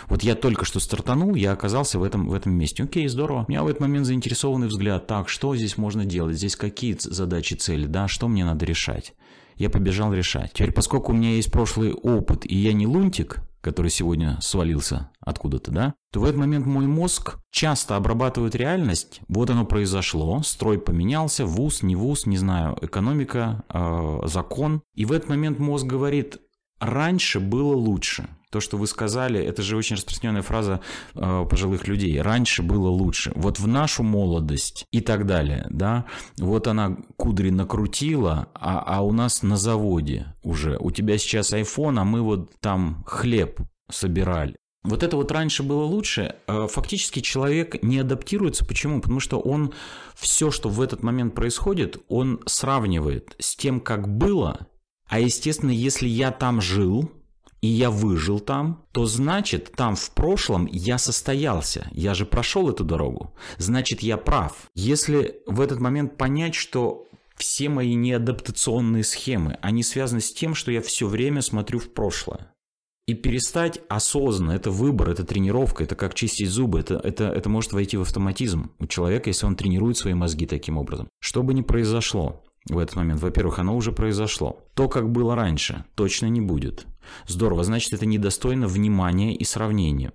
Вот 0.08 0.24
я 0.24 0.36
только 0.36 0.65
что 0.65 0.80
стартанул, 0.80 1.36
я 1.36 1.52
оказался 1.52 2.00
в 2.00 2.04
этом, 2.04 2.28
в 2.28 2.34
этом 2.34 2.54
месте. 2.54 2.84
Окей, 2.84 3.08
здорово. 3.08 3.45
У 3.47 3.52
меня 3.52 3.63
в 3.63 3.67
этот 3.67 3.82
момент 3.82 4.06
заинтересованный 4.06 4.67
взгляд. 4.67 5.08
Так, 5.08 5.30
что 5.30 5.56
здесь 5.56 5.78
можно 5.78 6.06
делать? 6.06 6.38
Здесь 6.38 6.56
какие 6.56 6.97
задачи, 7.00 7.56
цели? 7.56 7.86
Да, 7.86 8.08
что 8.08 8.28
мне 8.28 8.45
надо 8.45 8.65
решать? 8.65 9.13
Я 9.56 9.69
побежал 9.69 10.13
решать. 10.13 10.54
Теперь, 10.54 10.71
поскольку 10.71 11.12
у 11.12 11.15
меня 11.15 11.32
есть 11.32 11.52
прошлый 11.52 11.93
опыт, 11.93 12.45
и 12.45 12.56
я 12.56 12.74
не 12.74 12.88
лунтик, 12.88 13.41
который 13.62 13.91
сегодня 13.91 14.38
свалился 14.41 15.12
откуда-то, 15.19 15.71
да, 15.71 15.93
то 16.12 16.19
в 16.19 16.26
этот 16.26 16.38
момент 16.38 16.65
мой 16.65 16.88
мозг 16.88 17.38
часто 17.52 17.95
обрабатывает 17.95 18.56
реальность. 18.56 19.21
Вот 19.28 19.50
оно 19.50 19.65
произошло, 19.65 20.41
строй 20.43 20.80
поменялся, 20.80 21.45
вуз, 21.45 21.84
не 21.84 21.95
вуз, 21.95 22.26
не 22.26 22.38
знаю, 22.38 22.78
экономика, 22.82 23.63
э, 23.69 24.21
закон. 24.26 24.82
И 24.95 25.06
в 25.06 25.12
этот 25.12 25.30
момент 25.30 25.60
мозг 25.60 25.86
говорит, 25.86 26.38
раньше 26.80 27.39
было 27.39 27.76
лучше. 27.76 28.28
То, 28.52 28.60
что 28.60 28.78
вы 28.78 28.86
сказали, 28.86 29.40
это 29.40 29.62
же 29.62 29.78
очень 29.78 29.96
распространенная 29.96 30.42
фраза 30.42 30.82
э, 31.16 31.46
пожилых 31.50 31.88
людей. 31.88 32.22
Раньше 32.22 32.62
было 32.62 32.90
лучше. 32.90 33.32
Вот 33.36 33.60
в 33.60 33.68
нашу 33.68 34.04
молодость 34.04 34.86
и 34.92 35.00
так 35.00 35.26
далее, 35.26 35.66
да. 35.70 36.06
Вот 36.38 36.68
она 36.68 36.98
кудри 37.16 37.50
накрутила, 37.50 38.50
а, 38.54 38.84
а 38.86 39.02
у 39.02 39.14
нас 39.14 39.42
на 39.42 39.56
заводе 39.56 40.36
уже. 40.44 40.78
У 40.80 40.92
тебя 40.92 41.18
сейчас 41.18 41.54
iPhone, 41.54 42.00
а 42.00 42.04
мы 42.04 42.22
вот 42.22 42.60
там 42.60 43.06
хлеб 43.08 43.62
собирали. 43.90 44.58
Вот 44.84 45.04
это 45.04 45.16
вот 45.16 45.32
раньше 45.32 45.64
было 45.64 45.84
лучше. 45.84 46.36
Э, 46.48 46.68
фактически 46.70 47.22
человек 47.22 47.82
не 47.82 48.00
адаптируется. 48.00 48.66
Почему? 48.66 49.00
Потому 49.00 49.22
что 49.22 49.40
он 49.40 49.74
все, 50.16 50.52
что 50.52 50.68
в 50.68 50.82
этот 50.82 51.04
момент 51.04 51.36
происходит, 51.36 52.04
он 52.10 52.42
сравнивает 52.48 53.34
с 53.40 53.56
тем, 53.56 53.80
как 53.80 54.10
было, 54.10 54.68
а 55.08 55.20
естественно, 55.20 55.72
если 55.72 56.08
я 56.08 56.32
там 56.32 56.62
жил, 56.62 57.12
и 57.62 57.67
я 57.67 57.91
выжил 57.91 58.39
там, 58.39 58.86
то 58.91 59.06
значит, 59.06 59.71
там 59.76 59.95
в 59.95 60.12
прошлом 60.12 60.65
я 60.65 60.97
состоялся. 60.97 61.88
Я 61.91 62.13
же 62.15 62.26
прошел 62.26 62.69
эту 62.69 62.84
дорогу. 62.84 63.34
Значит, 63.58 64.02
я 64.02 64.17
прав. 64.17 64.69
Если 64.74 65.41
в 65.45 65.62
этот 65.62 65.80
момент 65.80 66.17
понять, 66.17 66.56
что 66.56 67.08
все 67.36 67.69
мои 67.69 67.93
неадаптационные 67.93 69.04
схемы, 69.04 69.58
они 69.62 69.84
связаны 69.84 70.21
с 70.21 70.34
тем, 70.34 70.56
что 70.56 70.71
я 70.71 70.82
все 70.82 71.08
время 71.08 71.41
смотрю 71.41 71.80
в 71.80 71.93
прошлое. 71.93 72.52
И 73.08 73.13
перестать 73.13 73.82
осознанно, 73.89 74.52
это 74.52 74.71
выбор, 74.71 75.10
это 75.10 75.24
тренировка, 75.24 75.84
это 75.84 75.95
как 75.95 76.13
чистить 76.13 76.50
зубы, 76.50 76.80
это, 76.80 77.02
это, 77.04 77.26
это 77.26 77.50
может 77.50 77.74
войти 77.74 77.97
в 77.97 78.02
автоматизм 78.02 78.71
у 78.80 78.88
человека, 78.88 79.30
если 79.30 79.45
он 79.45 79.56
тренирует 79.56 79.97
свои 79.97 80.13
мозги 80.13 80.45
таким 80.45 80.78
образом. 80.78 81.10
Что 81.19 81.43
бы 81.43 81.54
ни 81.54 81.62
произошло, 81.62 82.43
в 82.69 82.78
этот 82.78 82.95
момент. 82.95 83.21
Во-первых, 83.21 83.60
оно 83.60 83.76
уже 83.76 83.91
произошло. 83.91 84.65
То, 84.74 84.88
как 84.88 85.12
было 85.12 85.36
раньше, 85.36 85.86
точно 85.95 86.28
не 86.28 86.41
будет. 86.41 86.86
Здорово, 87.28 87.63
значит, 87.63 87.93
это 87.93 88.06
недостойно 88.06 88.67
внимания 88.67 89.36
и 89.36 89.43
сравнения. 89.43 90.13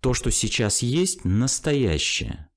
То, 0.00 0.14
что 0.14 0.30
сейчас 0.30 0.82
есть, 0.82 1.24
настоящее. 1.24 2.48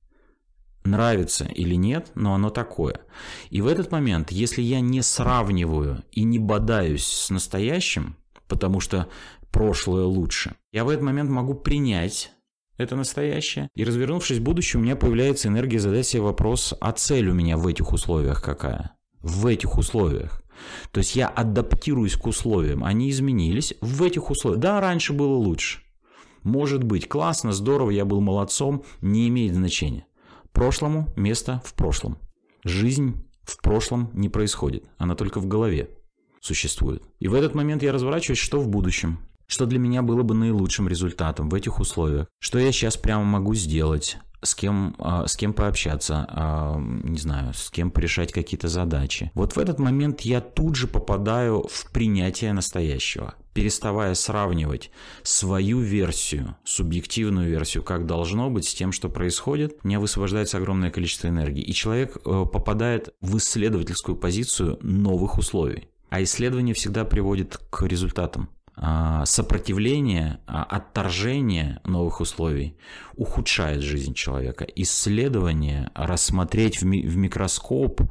Нравится 0.83 1.45
или 1.45 1.75
нет, 1.75 2.11
но 2.15 2.33
оно 2.33 2.49
такое. 2.49 3.01
И 3.49 3.61
в 3.61 3.67
этот 3.67 3.91
момент, 3.91 4.31
если 4.31 4.61
я 4.61 4.79
не 4.79 5.01
сравниваю 5.01 6.03
и 6.11 6.23
не 6.23 6.39
бодаюсь 6.39 7.05
с 7.05 7.29
настоящим, 7.29 8.15
потому 8.47 8.79
что 8.79 9.09
прошлое 9.51 10.05
лучше, 10.05 10.55
я 10.71 10.85
в 10.85 10.89
этот 10.89 11.03
момент 11.03 11.29
могу 11.29 11.55
принять 11.55 12.31
это 12.77 12.95
настоящее. 12.95 13.69
И 13.75 13.83
развернувшись 13.83 14.37
в 14.37 14.43
будущее, 14.43 14.79
у 14.79 14.83
меня 14.83 14.95
появляется 14.95 15.49
энергия 15.49 15.79
задать 15.79 16.07
себе 16.07 16.21
вопрос, 16.21 16.73
а 16.79 16.91
цель 16.91 17.27
у 17.27 17.33
меня 17.33 17.57
в 17.57 17.67
этих 17.67 17.91
условиях 17.91 18.41
какая? 18.41 18.96
В 19.27 19.45
этих 19.45 19.77
условиях. 19.77 20.41
То 20.91 20.99
есть 20.99 21.15
я 21.15 21.27
адаптируюсь 21.27 22.15
к 22.15 22.25
условиям. 22.25 22.83
Они 22.83 23.09
изменились 23.09 23.75
в 23.81 24.01
этих 24.03 24.29
условиях. 24.31 24.61
Да, 24.61 24.81
раньше 24.81 25.13
было 25.13 25.35
лучше. 25.35 25.81
Может 26.43 26.83
быть, 26.83 27.07
классно, 27.07 27.51
здорово, 27.51 27.91
я 27.91 28.05
был 28.05 28.21
молодцом, 28.21 28.83
не 29.01 29.27
имеет 29.27 29.53
значения. 29.53 30.05
Прошлому 30.53 31.09
место 31.15 31.61
в 31.65 31.73
прошлом. 31.73 32.17
Жизнь 32.63 33.23
в 33.43 33.61
прошлом 33.61 34.09
не 34.13 34.29
происходит, 34.29 34.85
она 34.97 35.15
только 35.15 35.39
в 35.39 35.47
голове 35.47 35.89
существует. 36.41 37.03
И 37.19 37.27
в 37.27 37.33
этот 37.33 37.53
момент 37.53 37.83
я 37.83 37.91
разворачиваюсь, 37.91 38.39
что 38.39 38.59
в 38.59 38.67
будущем. 38.67 39.19
Что 39.45 39.65
для 39.65 39.79
меня 39.79 40.01
было 40.01 40.23
бы 40.23 40.35
наилучшим 40.35 40.89
результатом 40.89 41.49
в 41.49 41.53
этих 41.53 41.79
условиях? 41.79 42.27
Что 42.39 42.59
я 42.59 42.71
сейчас 42.71 42.97
прямо 42.97 43.23
могу 43.23 43.53
сделать? 43.55 44.17
С 44.41 44.55
кем, 44.55 44.95
а, 44.99 45.27
с 45.27 45.35
кем 45.35 45.53
пообщаться, 45.53 46.25
а, 46.29 46.77
не 46.79 47.17
знаю, 47.17 47.53
с 47.53 47.69
кем 47.69 47.91
порешать 47.91 48.31
какие-то 48.31 48.67
задачи. 48.67 49.31
Вот 49.33 49.53
в 49.53 49.59
этот 49.59 49.79
момент 49.79 50.21
я 50.21 50.41
тут 50.41 50.75
же 50.75 50.87
попадаю 50.87 51.67
в 51.69 51.91
принятие 51.91 52.53
настоящего, 52.53 53.35
переставая 53.53 54.13
сравнивать 54.13 54.91
свою 55.23 55.79
версию, 55.79 56.55
субъективную 56.63 57.49
версию, 57.49 57.83
как 57.83 58.05
должно 58.05 58.49
быть, 58.49 58.67
с 58.67 58.73
тем, 58.73 58.91
что 58.91 59.09
происходит, 59.09 59.77
у 59.83 59.87
меня 59.87 59.99
высвобождается 59.99 60.57
огромное 60.57 60.91
количество 60.91 61.27
энергии, 61.27 61.63
и 61.63 61.73
человек 61.73 62.17
э, 62.17 62.45
попадает 62.51 63.15
в 63.21 63.37
исследовательскую 63.37 64.15
позицию 64.15 64.77
новых 64.81 65.37
условий. 65.37 65.89
А 66.09 66.23
исследование 66.23 66.73
всегда 66.73 67.03
приводит 67.03 67.57
к 67.69 67.85
результатам. 67.85 68.49
А, 68.79 69.25
сопротивление, 69.25 70.39
а, 70.45 70.63
отторжение 70.63 71.81
новых 71.83 72.21
условий 72.21 72.77
ухудшает 73.15 73.81
жизнь 73.81 74.13
человека. 74.13 74.67
Исследование, 74.75 75.89
рассмотреть 75.95 76.81
в, 76.81 76.85
микроскоп, 76.85 78.01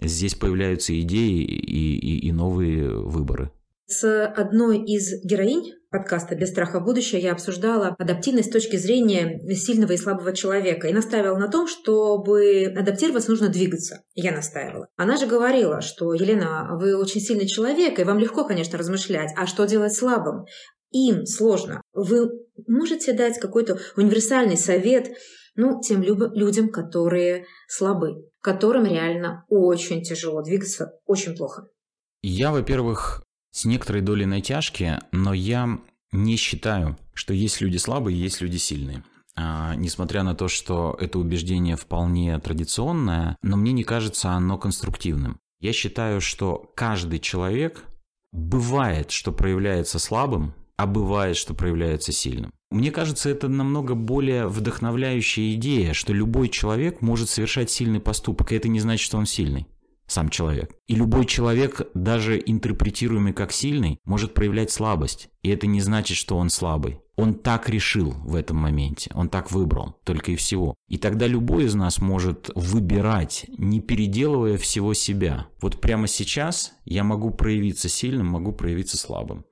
здесь 0.00 0.36
появляются 0.36 0.98
идеи 1.00 1.42
и, 1.42 1.98
и, 1.98 2.28
и 2.28 2.32
новые 2.32 2.90
выборы. 2.90 3.50
С 3.86 4.24
одной 4.26 4.84
из 4.84 5.24
героинь 5.24 5.72
подкаста 5.94 6.34
«Без 6.34 6.50
страха 6.50 6.80
будущее» 6.80 7.20
я 7.20 7.30
обсуждала 7.30 7.94
адаптивность 8.00 8.48
с 8.48 8.52
точки 8.52 8.74
зрения 8.74 9.38
сильного 9.54 9.92
и 9.92 9.96
слабого 9.96 10.32
человека 10.32 10.88
и 10.88 10.92
настаивала 10.92 11.38
на 11.38 11.48
том, 11.48 11.68
чтобы 11.68 12.64
адаптироваться, 12.76 13.30
нужно 13.30 13.48
двигаться. 13.48 14.02
Я 14.14 14.32
настаивала. 14.32 14.88
Она 14.96 15.16
же 15.16 15.28
говорила, 15.28 15.80
что, 15.82 16.12
Елена, 16.12 16.70
вы 16.72 16.96
очень 16.96 17.20
сильный 17.20 17.46
человек, 17.46 18.00
и 18.00 18.04
вам 18.04 18.18
легко, 18.18 18.44
конечно, 18.44 18.76
размышлять, 18.76 19.30
а 19.36 19.46
что 19.46 19.66
делать 19.66 19.94
слабым? 19.94 20.46
Им 20.90 21.26
сложно. 21.26 21.80
Вы 21.92 22.28
можете 22.66 23.12
дать 23.12 23.38
какой-то 23.38 23.78
универсальный 23.96 24.56
совет 24.56 25.12
ну, 25.54 25.80
тем 25.80 26.02
людям, 26.02 26.70
которые 26.70 27.46
слабы, 27.68 28.30
которым 28.40 28.84
реально 28.84 29.44
очень 29.48 30.02
тяжело 30.02 30.42
двигаться, 30.42 30.90
очень 31.06 31.36
плохо. 31.36 31.68
Я, 32.22 32.50
во-первых, 32.50 33.22
с 33.54 33.64
некоторой 33.64 34.02
долей 34.02 34.26
натяжки, 34.26 34.98
но 35.12 35.32
я 35.32 35.78
не 36.10 36.34
считаю, 36.36 36.98
что 37.14 37.32
есть 37.32 37.60
люди 37.60 37.76
слабые, 37.76 38.20
есть 38.20 38.40
люди 38.40 38.56
сильные. 38.56 39.04
А, 39.36 39.76
несмотря 39.76 40.24
на 40.24 40.34
то, 40.34 40.48
что 40.48 40.96
это 41.00 41.20
убеждение 41.20 41.76
вполне 41.76 42.36
традиционное, 42.40 43.36
но 43.42 43.56
мне 43.56 43.72
не 43.72 43.84
кажется 43.84 44.30
оно 44.30 44.58
конструктивным. 44.58 45.38
Я 45.60 45.72
считаю, 45.72 46.20
что 46.20 46.72
каждый 46.74 47.20
человек 47.20 47.84
бывает, 48.32 49.12
что 49.12 49.30
проявляется 49.30 50.00
слабым, 50.00 50.52
а 50.76 50.86
бывает, 50.86 51.36
что 51.36 51.54
проявляется 51.54 52.10
сильным. 52.10 52.52
Мне 52.72 52.90
кажется, 52.90 53.30
это 53.30 53.46
намного 53.46 53.94
более 53.94 54.48
вдохновляющая 54.48 55.54
идея, 55.54 55.92
что 55.92 56.12
любой 56.12 56.48
человек 56.48 57.02
может 57.02 57.30
совершать 57.30 57.70
сильный 57.70 58.00
поступок, 58.00 58.50
и 58.50 58.56
это 58.56 58.68
не 58.68 58.80
значит, 58.80 59.04
что 59.04 59.16
он 59.16 59.26
сильный 59.26 59.68
сам 60.06 60.28
человек. 60.28 60.74
И 60.86 60.94
любой 60.94 61.24
человек, 61.26 61.82
даже 61.94 62.40
интерпретируемый 62.44 63.32
как 63.32 63.52
сильный, 63.52 63.98
может 64.04 64.34
проявлять 64.34 64.70
слабость. 64.70 65.28
И 65.42 65.48
это 65.48 65.66
не 65.66 65.80
значит, 65.80 66.16
что 66.16 66.36
он 66.36 66.50
слабый. 66.50 67.00
Он 67.16 67.34
так 67.34 67.68
решил 67.68 68.10
в 68.24 68.34
этом 68.34 68.56
моменте, 68.56 69.10
он 69.14 69.28
так 69.28 69.52
выбрал, 69.52 70.00
только 70.04 70.32
и 70.32 70.36
всего. 70.36 70.74
И 70.88 70.98
тогда 70.98 71.28
любой 71.28 71.64
из 71.64 71.74
нас 71.74 72.00
может 72.00 72.50
выбирать, 72.56 73.46
не 73.56 73.80
переделывая 73.80 74.58
всего 74.58 74.94
себя. 74.94 75.46
Вот 75.60 75.80
прямо 75.80 76.08
сейчас 76.08 76.72
я 76.84 77.04
могу 77.04 77.30
проявиться 77.30 77.88
сильным, 77.88 78.26
могу 78.26 78.52
проявиться 78.52 78.96
слабым. 78.96 79.44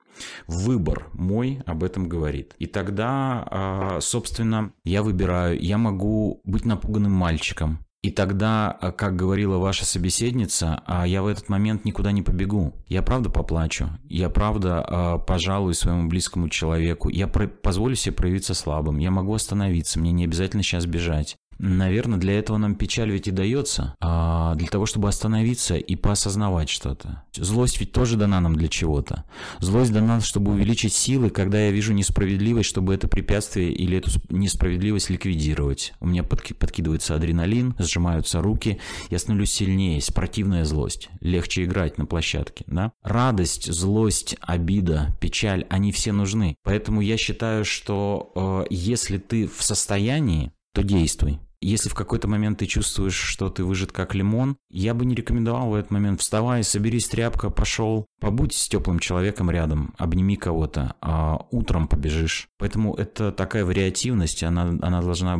Выбор 0.47 1.09
мой 1.13 1.61
об 1.65 1.83
этом 1.83 2.07
говорит. 2.07 2.53
И 2.59 2.67
тогда, 2.67 3.47
а, 3.49 3.99
собственно, 4.01 4.73
я 4.83 5.01
выбираю, 5.01 5.59
я 5.59 5.77
могу 5.77 6.41
быть 6.43 6.65
напуганным 6.65 7.13
мальчиком, 7.13 7.85
И 8.03 8.11
тогда, 8.11 8.77
э, 8.81 8.91
как 8.91 9.15
говорила 9.15 9.57
ваша 9.57 9.85
собеседница, 9.85 10.83
а 10.85 11.07
я 11.07 11.23
в 11.23 11.27
этот 11.27 11.47
момент 11.47 11.85
никуда 11.85 12.11
не 12.11 12.21
побегу. 12.21 12.73
Я 12.87 13.01
правда 13.01 13.29
поплачу. 13.29 13.89
Я 14.09 14.29
правда 14.29 14.85
э, 14.85 15.25
пожалуюсь 15.25 15.77
своему 15.77 16.09
близкому 16.09 16.49
человеку. 16.49 17.07
Я 17.07 17.27
позволю 17.27 17.95
себе 17.95 18.13
проявиться 18.13 18.53
слабым. 18.53 18.97
Я 18.97 19.09
могу 19.09 19.33
остановиться. 19.33 19.99
Мне 19.99 20.11
не 20.11 20.25
обязательно 20.25 20.63
сейчас 20.63 20.85
бежать. 20.85 21.37
Наверное, 21.59 22.19
для 22.19 22.37
этого 22.39 22.57
нам 22.57 22.75
печаль 22.75 23.11
ведь 23.11 23.27
и 23.27 23.31
дается, 23.31 23.95
а 23.99 24.55
для 24.55 24.67
того, 24.67 24.85
чтобы 24.85 25.07
остановиться 25.07 25.75
и 25.75 25.95
поосознавать 25.95 26.69
что-то. 26.69 27.23
Злость 27.33 27.79
ведь 27.79 27.91
тоже 27.91 28.17
дана 28.17 28.39
нам 28.39 28.55
для 28.55 28.67
чего-то. 28.67 29.23
Злость 29.59 29.93
дана, 29.93 30.21
чтобы 30.21 30.51
увеличить 30.51 30.93
силы, 30.93 31.29
когда 31.29 31.59
я 31.65 31.71
вижу 31.71 31.93
несправедливость, 31.93 32.69
чтобы 32.69 32.93
это 32.93 33.07
препятствие 33.07 33.71
или 33.71 33.97
эту 33.97 34.11
несправедливость 34.29 35.09
ликвидировать. 35.09 35.93
У 35.99 36.07
меня 36.07 36.23
подки- 36.23 36.53
подкидывается 36.53 37.15
адреналин, 37.15 37.75
сжимаются 37.79 38.41
руки, 38.41 38.79
я 39.09 39.19
становлюсь 39.19 39.51
сильнее, 39.51 40.01
противная 40.13 40.65
злость. 40.65 41.09
Легче 41.21 41.63
играть 41.63 41.97
на 41.97 42.05
площадке, 42.05 42.65
да? 42.67 42.91
Радость, 43.03 43.71
злость, 43.71 44.35
обида, 44.41 45.15
печаль, 45.19 45.65
они 45.69 45.91
все 45.91 46.11
нужны. 46.11 46.55
Поэтому 46.63 47.01
я 47.01 47.17
считаю, 47.17 47.65
что 47.65 48.31
э, 48.35 48.73
если 48.73 49.17
ты 49.17 49.47
в 49.47 49.63
состоянии 49.63 50.51
то 50.73 50.83
действуй. 50.83 51.39
Если 51.63 51.87
в 51.87 51.95
какой-то 51.95 52.27
момент 52.27 52.59
ты 52.59 52.65
чувствуешь, 52.65 53.15
что 53.15 53.49
ты 53.49 53.63
выжат 53.63 53.93
как 53.93 54.13
лимон, 54.13 54.57
я 54.69 54.93
бы 54.93 55.05
не 55.05 55.15
рекомендовал 55.15 55.69
в 55.69 55.75
этот 55.75 55.91
момент 55.91 56.19
вставай, 56.19 56.63
соберись, 56.63 57.07
тряпка, 57.07 57.49
пошел, 57.49 58.05
побудь 58.19 58.53
с 58.53 58.67
теплым 58.67 58.99
человеком 58.99 59.49
рядом, 59.49 59.93
обними 59.97 60.35
кого-то, 60.35 60.95
а 60.99 61.45
утром 61.51 61.87
побежишь. 61.87 62.49
Поэтому 62.57 62.93
это 62.95 63.31
такая 63.31 63.63
вариативность, 63.63 64.43
она, 64.43 64.77
она 64.81 65.01
должна 65.01 65.37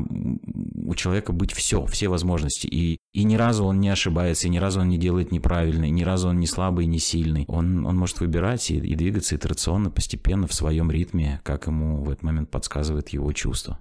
у 0.86 0.95
человека 0.95 1.33
быть 1.33 1.51
все, 1.51 1.86
все 1.88 2.07
возможности. 2.07 2.67
И, 2.67 2.97
и 3.13 3.23
ни 3.25 3.36
разу 3.36 3.65
он 3.65 3.81
не 3.81 3.89
ошибается, 3.89 4.47
и 4.47 4.49
ни 4.49 4.57
разу 4.57 4.79
он 4.79 4.89
не 4.89 4.97
делает 4.97 5.31
неправильно, 5.31 5.86
и 5.86 5.91
ни 5.91 6.03
разу 6.03 6.29
он 6.29 6.39
не 6.39 6.47
слабый, 6.47 6.86
не 6.86 6.99
сильный. 6.99 7.45
Он, 7.47 7.86
он 7.86 7.97
может 7.97 8.21
выбирать 8.21 8.71
и, 8.71 8.77
и 8.77 8.95
двигаться 8.95 9.36
итерационно, 9.36 9.89
постепенно, 9.89 10.47
в 10.47 10.53
своем 10.53 10.89
ритме, 10.89 11.41
как 11.43 11.67
ему 11.67 12.03
в 12.03 12.09
этот 12.09 12.23
момент 12.23 12.49
подсказывает 12.49 13.09
его 13.09 13.31
чувство. 13.33 13.79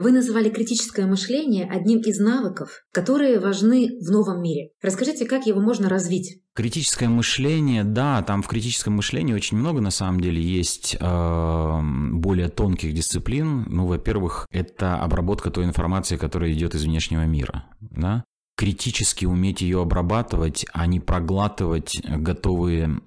Вы 0.00 0.12
называли 0.12 0.48
критическое 0.48 1.04
мышление 1.04 1.68
одним 1.70 2.00
из 2.00 2.18
навыков, 2.18 2.84
которые 2.90 3.38
важны 3.38 3.98
в 4.00 4.10
новом 4.10 4.40
мире. 4.40 4.70
Расскажите, 4.80 5.26
как 5.26 5.44
его 5.44 5.60
можно 5.60 5.90
развить? 5.90 6.40
Критическое 6.54 7.10
мышление, 7.10 7.84
да, 7.84 8.22
там 8.22 8.40
в 8.40 8.48
критическом 8.48 8.94
мышлении 8.94 9.34
очень 9.34 9.58
много 9.58 9.82
на 9.82 9.90
самом 9.90 10.22
деле 10.22 10.40
есть 10.40 10.96
э, 10.98 11.80
более 12.14 12.48
тонких 12.48 12.94
дисциплин. 12.94 13.66
Ну, 13.68 13.84
во-первых, 13.84 14.46
это 14.50 14.96
обработка 14.96 15.50
той 15.50 15.66
информации, 15.66 16.16
которая 16.16 16.50
идет 16.50 16.74
из 16.74 16.84
внешнего 16.84 17.26
мира, 17.26 17.66
да 17.82 18.24
критически 18.60 19.24
уметь 19.24 19.62
ее 19.62 19.80
обрабатывать, 19.80 20.66
а 20.74 20.86
не 20.86 21.00
проглатывать 21.00 21.98
готовые 22.04 23.00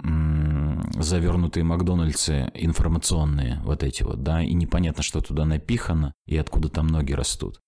завернутые 0.99 1.63
Макдональдсы 1.63 2.49
информационные 2.55 3.61
вот 3.63 3.83
эти 3.83 4.01
вот, 4.01 4.23
да, 4.23 4.41
и 4.41 4.51
непонятно, 4.55 5.03
что 5.03 5.21
туда 5.21 5.45
напихано 5.45 6.11
и 6.25 6.37
откуда 6.37 6.69
там 6.69 6.87
ноги 6.87 7.13
растут. 7.13 7.59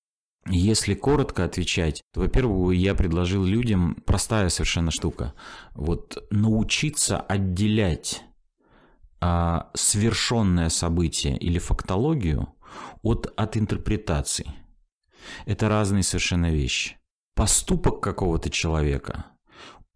Если 0.50 0.95
коротко 0.95 1.43
отвечать, 1.43 2.02
то, 2.12 2.21
во-первых, 2.21 2.76
я 2.76 2.95
предложил 2.95 3.43
людям 3.43 4.02
простая 4.04 4.50
совершенно 4.50 4.89
штука. 4.89 5.36
Вот 5.76 6.28
научиться 6.32 7.19
отделять 7.19 8.24
а, 9.21 9.69
совершенное 9.76 10.69
событие 10.69 11.38
или 11.38 11.60
фактологию 11.60 12.52
от, 13.04 13.32
от 13.38 13.58
интерпретаций. 13.58 14.48
Это 15.45 15.69
разные 15.69 16.02
совершенно 16.02 16.50
вещи 16.50 16.98
поступок 17.36 18.02
какого-то 18.02 18.50
человека, 18.50 19.26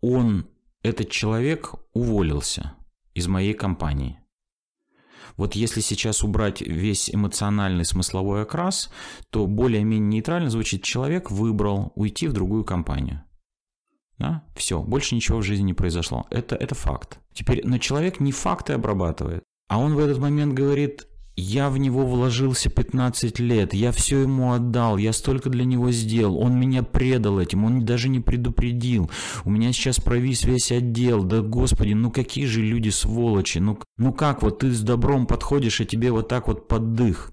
он, 0.02 0.48
этот 0.84 1.10
человек 1.10 1.74
уволился 1.94 2.74
из 3.14 3.28
моей 3.28 3.54
компании. 3.54 4.20
Вот 5.38 5.56
если 5.56 5.80
сейчас 5.80 6.24
убрать 6.24 6.62
весь 6.62 7.10
эмоциональный 7.14 7.86
смысловой 7.86 8.44
окрас, 8.44 8.92
то 9.30 9.48
более-менее 9.48 10.10
нейтрально 10.10 10.50
звучит 10.50 10.84
«человек 10.84 11.32
выбрал 11.32 11.94
уйти 11.96 12.28
в 12.28 12.34
другую 12.34 12.66
компанию». 12.66 13.24
Да? 14.18 14.44
Все, 14.56 14.84
больше 14.84 15.16
ничего 15.16 15.38
в 15.38 15.44
жизни 15.44 15.68
не 15.68 15.74
произошло. 15.74 16.28
Это, 16.30 16.56
это 16.56 16.76
факт. 16.76 17.20
Теперь, 17.34 17.66
но 17.66 17.78
человек 17.78 18.20
не 18.20 18.34
факты 18.34 18.74
обрабатывает, 18.74 19.44
а 19.70 19.80
он 19.80 19.96
в 19.96 20.00
этот 20.00 20.18
момент 20.18 20.54
говорит, 20.54 21.08
я 21.40 21.70
в 21.70 21.78
него 21.78 22.06
вложился 22.06 22.70
15 22.70 23.40
лет, 23.40 23.74
я 23.74 23.92
все 23.92 24.20
ему 24.20 24.54
отдал, 24.54 24.98
я 24.98 25.14
столько 25.14 25.50
для 25.50 25.66
него 25.66 25.92
сделал, 25.92 26.38
он 26.38 26.60
меня 26.60 26.84
предал 26.84 27.40
этим, 27.40 27.64
он 27.64 27.86
даже 27.86 28.10
не 28.10 28.20
предупредил. 28.20 29.10
У 29.46 29.50
меня 29.50 29.72
сейчас 29.72 30.00
провис 30.00 30.44
весь 30.44 30.72
отдел, 30.72 31.24
да 31.24 31.42
господи, 31.42 31.94
ну 31.94 32.12
какие 32.12 32.46
же 32.46 32.62
люди 32.62 32.90
сволочи, 32.90 33.60
ну, 33.60 33.80
ну 33.98 34.14
как 34.14 34.44
вот 34.44 34.60
ты 34.60 34.72
с 34.72 34.82
добром 34.82 35.26
подходишь, 35.28 35.82
а 35.82 35.86
тебе 35.86 36.12
вот 36.12 36.28
так 36.28 36.48
вот 36.48 36.68
поддых. 36.68 37.32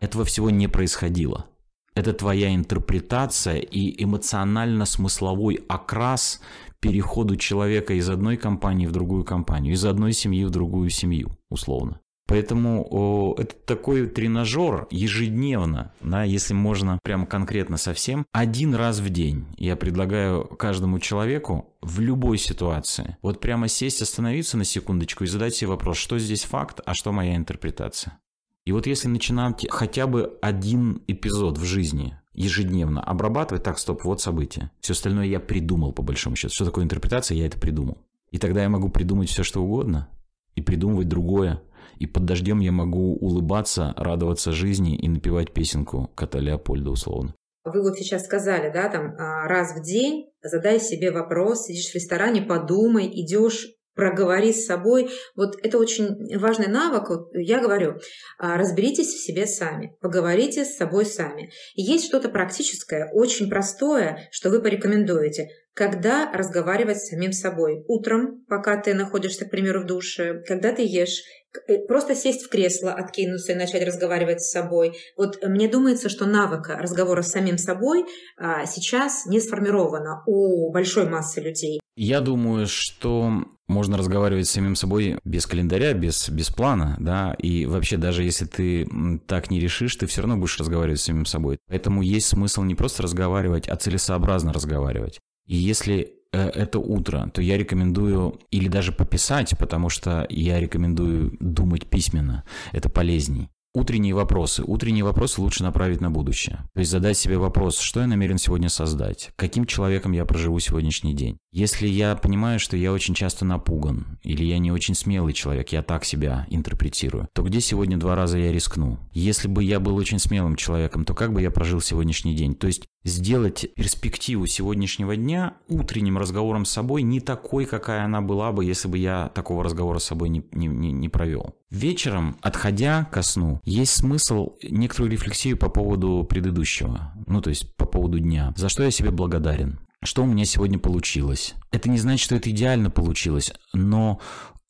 Этого 0.00 0.24
всего 0.24 0.50
не 0.50 0.68
происходило. 0.68 1.46
Это 1.94 2.12
твоя 2.12 2.54
интерпретация 2.54 3.58
и 3.58 4.02
эмоционально-смысловой 4.02 5.64
окрас 5.68 6.40
переходу 6.80 7.36
человека 7.36 7.94
из 7.94 8.10
одной 8.10 8.36
компании 8.36 8.86
в 8.86 8.92
другую 8.92 9.24
компанию, 9.24 9.74
из 9.74 9.84
одной 9.84 10.12
семьи 10.12 10.44
в 10.44 10.50
другую 10.50 10.90
семью, 10.90 11.30
условно. 11.48 12.00
Поэтому 12.26 12.86
о, 12.90 13.34
это 13.38 13.54
такой 13.66 14.06
тренажер 14.06 14.86
ежедневно, 14.90 15.92
да, 16.00 16.22
если 16.22 16.54
можно 16.54 16.98
прямо 17.02 17.26
конкретно 17.26 17.76
совсем, 17.76 18.26
один 18.32 18.74
раз 18.74 19.00
в 19.00 19.10
день. 19.10 19.46
Я 19.58 19.76
предлагаю 19.76 20.44
каждому 20.44 20.98
человеку 21.00 21.74
в 21.82 22.00
любой 22.00 22.38
ситуации 22.38 23.18
вот 23.20 23.40
прямо 23.40 23.68
сесть, 23.68 24.00
остановиться 24.00 24.56
на 24.56 24.64
секундочку 24.64 25.24
и 25.24 25.26
задать 25.26 25.54
себе 25.54 25.68
вопрос, 25.68 25.98
что 25.98 26.18
здесь 26.18 26.44
факт, 26.44 26.80
а 26.86 26.94
что 26.94 27.12
моя 27.12 27.36
интерпретация. 27.36 28.18
И 28.64 28.72
вот 28.72 28.86
если 28.86 29.08
начинать 29.08 29.66
хотя 29.68 30.06
бы 30.06 30.38
один 30.40 31.02
эпизод 31.06 31.58
в 31.58 31.64
жизни 31.64 32.16
ежедневно 32.32 33.02
обрабатывать, 33.02 33.62
так, 33.62 33.78
стоп, 33.78 34.04
вот 34.04 34.20
событие. 34.20 34.70
Все 34.80 34.92
остальное 34.92 35.26
я 35.26 35.40
придумал, 35.40 35.92
по 35.92 36.02
большому 36.02 36.36
счету. 36.36 36.54
Что 36.54 36.64
такое 36.64 36.84
интерпретация, 36.84 37.36
я 37.36 37.46
это 37.46 37.58
придумал. 37.58 37.98
И 38.30 38.38
тогда 38.38 38.62
я 38.62 38.68
могу 38.68 38.88
придумать 38.88 39.28
все, 39.28 39.44
что 39.44 39.62
угодно, 39.62 40.08
и 40.56 40.62
придумывать 40.62 41.08
другое, 41.08 41.62
и 41.98 42.06
под 42.06 42.24
дождем 42.24 42.60
я 42.60 42.72
могу 42.72 43.16
улыбаться, 43.16 43.94
радоваться 43.96 44.52
жизни 44.52 44.96
и 44.96 45.08
напевать 45.08 45.52
песенку 45.52 46.10
кота 46.14 46.38
Леопольда 46.38 46.90
условно. 46.90 47.34
Вы 47.64 47.82
вот 47.82 47.96
сейчас 47.96 48.24
сказали, 48.24 48.70
да, 48.70 48.90
там 48.90 49.14
а, 49.18 49.48
раз 49.48 49.74
в 49.74 49.82
день 49.82 50.30
задай 50.42 50.78
себе 50.78 51.10
вопрос, 51.10 51.64
сидишь 51.64 51.90
в 51.90 51.94
ресторане, 51.94 52.42
подумай, 52.42 53.08
идешь 53.08 53.68
проговори 53.94 54.52
с 54.52 54.66
собой. 54.66 55.08
Вот 55.34 55.56
это 55.62 55.78
очень 55.78 56.38
важный 56.38 56.66
навык. 56.66 57.08
Вот 57.08 57.28
я 57.32 57.60
говорю, 57.60 57.98
а, 58.38 58.58
разберитесь 58.58 59.14
в 59.14 59.24
себе 59.24 59.46
сами, 59.46 59.96
поговорите 60.00 60.64
с 60.64 60.76
собой 60.76 61.06
сами. 61.06 61.50
Есть 61.74 62.06
что-то 62.06 62.28
практическое, 62.28 63.10
очень 63.12 63.48
простое, 63.48 64.28
что 64.30 64.50
вы 64.50 64.60
порекомендуете. 64.60 65.48
Когда 65.74 66.30
разговаривать 66.32 66.98
с 66.98 67.08
самим 67.08 67.32
собой? 67.32 67.84
Утром, 67.88 68.44
пока 68.48 68.80
ты 68.80 68.94
находишься, 68.94 69.44
к 69.44 69.50
примеру, 69.50 69.82
в 69.82 69.86
душе, 69.86 70.42
когда 70.46 70.72
ты 70.72 70.82
ешь, 70.82 71.22
Э, 71.68 71.78
просто 71.86 72.14
сесть 72.14 72.44
в 72.44 72.48
кресло, 72.48 72.92
откинуться 72.92 73.52
и 73.52 73.54
начать 73.54 73.86
разговаривать 73.86 74.42
с 74.42 74.50
собой. 74.50 74.96
Вот 75.16 75.38
мне 75.42 75.68
думается, 75.68 76.08
что 76.08 76.26
навыка 76.26 76.76
разговора 76.76 77.22
с 77.22 77.30
самим 77.30 77.58
собой 77.58 78.04
а, 78.36 78.66
сейчас 78.66 79.26
не 79.26 79.40
сформирована 79.40 80.22
у 80.26 80.72
большой 80.72 81.08
массы 81.08 81.40
людей. 81.40 81.80
Я 81.96 82.20
думаю, 82.20 82.66
что 82.66 83.30
можно 83.68 83.96
разговаривать 83.96 84.48
с 84.48 84.50
самим 84.50 84.74
собой 84.74 85.18
без 85.24 85.46
календаря, 85.46 85.94
без, 85.94 86.28
без 86.28 86.50
плана, 86.50 86.96
да, 86.98 87.34
и 87.38 87.66
вообще 87.66 87.96
даже 87.96 88.24
если 88.24 88.46
ты 88.46 88.86
так 89.26 89.50
не 89.50 89.60
решишь, 89.60 89.94
ты 89.96 90.06
все 90.06 90.22
равно 90.22 90.36
будешь 90.36 90.58
разговаривать 90.58 91.00
с 91.00 91.04
самим 91.04 91.24
собой. 91.24 91.58
Поэтому 91.68 92.02
есть 92.02 92.26
смысл 92.26 92.62
не 92.62 92.74
просто 92.74 93.04
разговаривать, 93.04 93.68
а 93.68 93.76
целесообразно 93.76 94.52
разговаривать. 94.52 95.20
И 95.46 95.56
если 95.56 96.14
Э, 96.34 96.48
это 96.48 96.80
утро, 96.80 97.30
то 97.32 97.40
я 97.40 97.56
рекомендую 97.56 98.40
или 98.50 98.66
даже 98.68 98.90
пописать, 98.90 99.56
потому 99.56 99.88
что 99.88 100.26
я 100.28 100.58
рекомендую 100.58 101.36
думать 101.38 101.86
письменно. 101.86 102.42
Это 102.72 102.88
полезней. 102.90 103.50
Утренние 103.72 104.14
вопросы. 104.14 104.62
Утренние 104.64 105.04
вопросы 105.04 105.40
лучше 105.40 105.64
направить 105.64 106.00
на 106.00 106.10
будущее. 106.10 106.60
То 106.74 106.80
есть 106.80 106.92
задать 106.92 107.18
себе 107.18 107.38
вопрос, 107.38 107.78
что 107.78 108.00
я 108.00 108.06
намерен 108.06 108.38
сегодня 108.38 108.68
создать, 108.68 109.32
каким 109.36 109.64
человеком 109.64 110.12
я 110.12 110.24
проживу 110.24 110.60
сегодняшний 110.60 111.12
день. 111.12 111.38
Если 111.52 111.88
я 111.88 112.14
понимаю, 112.14 112.60
что 112.60 112.76
я 112.76 112.92
очень 112.92 113.14
часто 113.14 113.44
напуган, 113.44 114.18
или 114.22 114.44
я 114.44 114.58
не 114.58 114.70
очень 114.70 114.94
смелый 114.94 115.32
человек, 115.32 115.70
я 115.70 115.82
так 115.82 116.04
себя 116.04 116.46
интерпретирую, 116.50 117.28
то 117.32 117.42
где 117.42 117.60
сегодня 117.60 117.96
два 117.96 118.14
раза 118.14 118.38
я 118.38 118.52
рискну? 118.52 118.98
Если 119.12 119.48
бы 119.48 119.64
я 119.64 119.80
был 119.80 119.96
очень 119.96 120.20
смелым 120.20 120.54
человеком, 120.54 121.04
то 121.04 121.14
как 121.14 121.32
бы 121.32 121.42
я 121.42 121.50
прожил 121.50 121.80
сегодняшний 121.80 122.34
день? 122.36 122.54
То 122.54 122.68
есть 122.68 122.86
сделать 123.04 123.66
перспективу 123.74 124.46
сегодняшнего 124.46 125.14
дня 125.14 125.54
утренним 125.68 126.18
разговором 126.18 126.64
с 126.64 126.70
собой 126.70 127.02
не 127.02 127.20
такой, 127.20 127.66
какая 127.66 128.04
она 128.04 128.22
была 128.22 128.50
бы, 128.52 128.64
если 128.64 128.88
бы 128.88 128.98
я 128.98 129.28
такого 129.34 129.62
разговора 129.62 129.98
с 129.98 130.04
собой 130.04 130.30
не, 130.30 130.42
не, 130.52 130.68
не, 130.68 131.08
провел. 131.08 131.54
Вечером, 131.70 132.36
отходя 132.40 133.04
ко 133.04 133.22
сну, 133.22 133.60
есть 133.64 133.92
смысл 133.92 134.54
некоторую 134.62 135.12
рефлексию 135.12 135.56
по 135.58 135.68
поводу 135.68 136.26
предыдущего, 136.28 137.12
ну 137.26 137.40
то 137.40 137.50
есть 137.50 137.76
по 137.76 137.84
поводу 137.84 138.18
дня, 138.18 138.52
за 138.56 138.68
что 138.68 138.82
я 138.82 138.90
себе 138.90 139.10
благодарен, 139.10 139.80
что 140.02 140.22
у 140.22 140.26
меня 140.26 140.44
сегодня 140.44 140.78
получилось. 140.78 141.54
Это 141.70 141.90
не 141.90 141.98
значит, 141.98 142.24
что 142.24 142.36
это 142.36 142.50
идеально 142.50 142.90
получилось, 142.90 143.52
но 143.72 144.20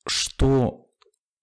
что 0.07 0.87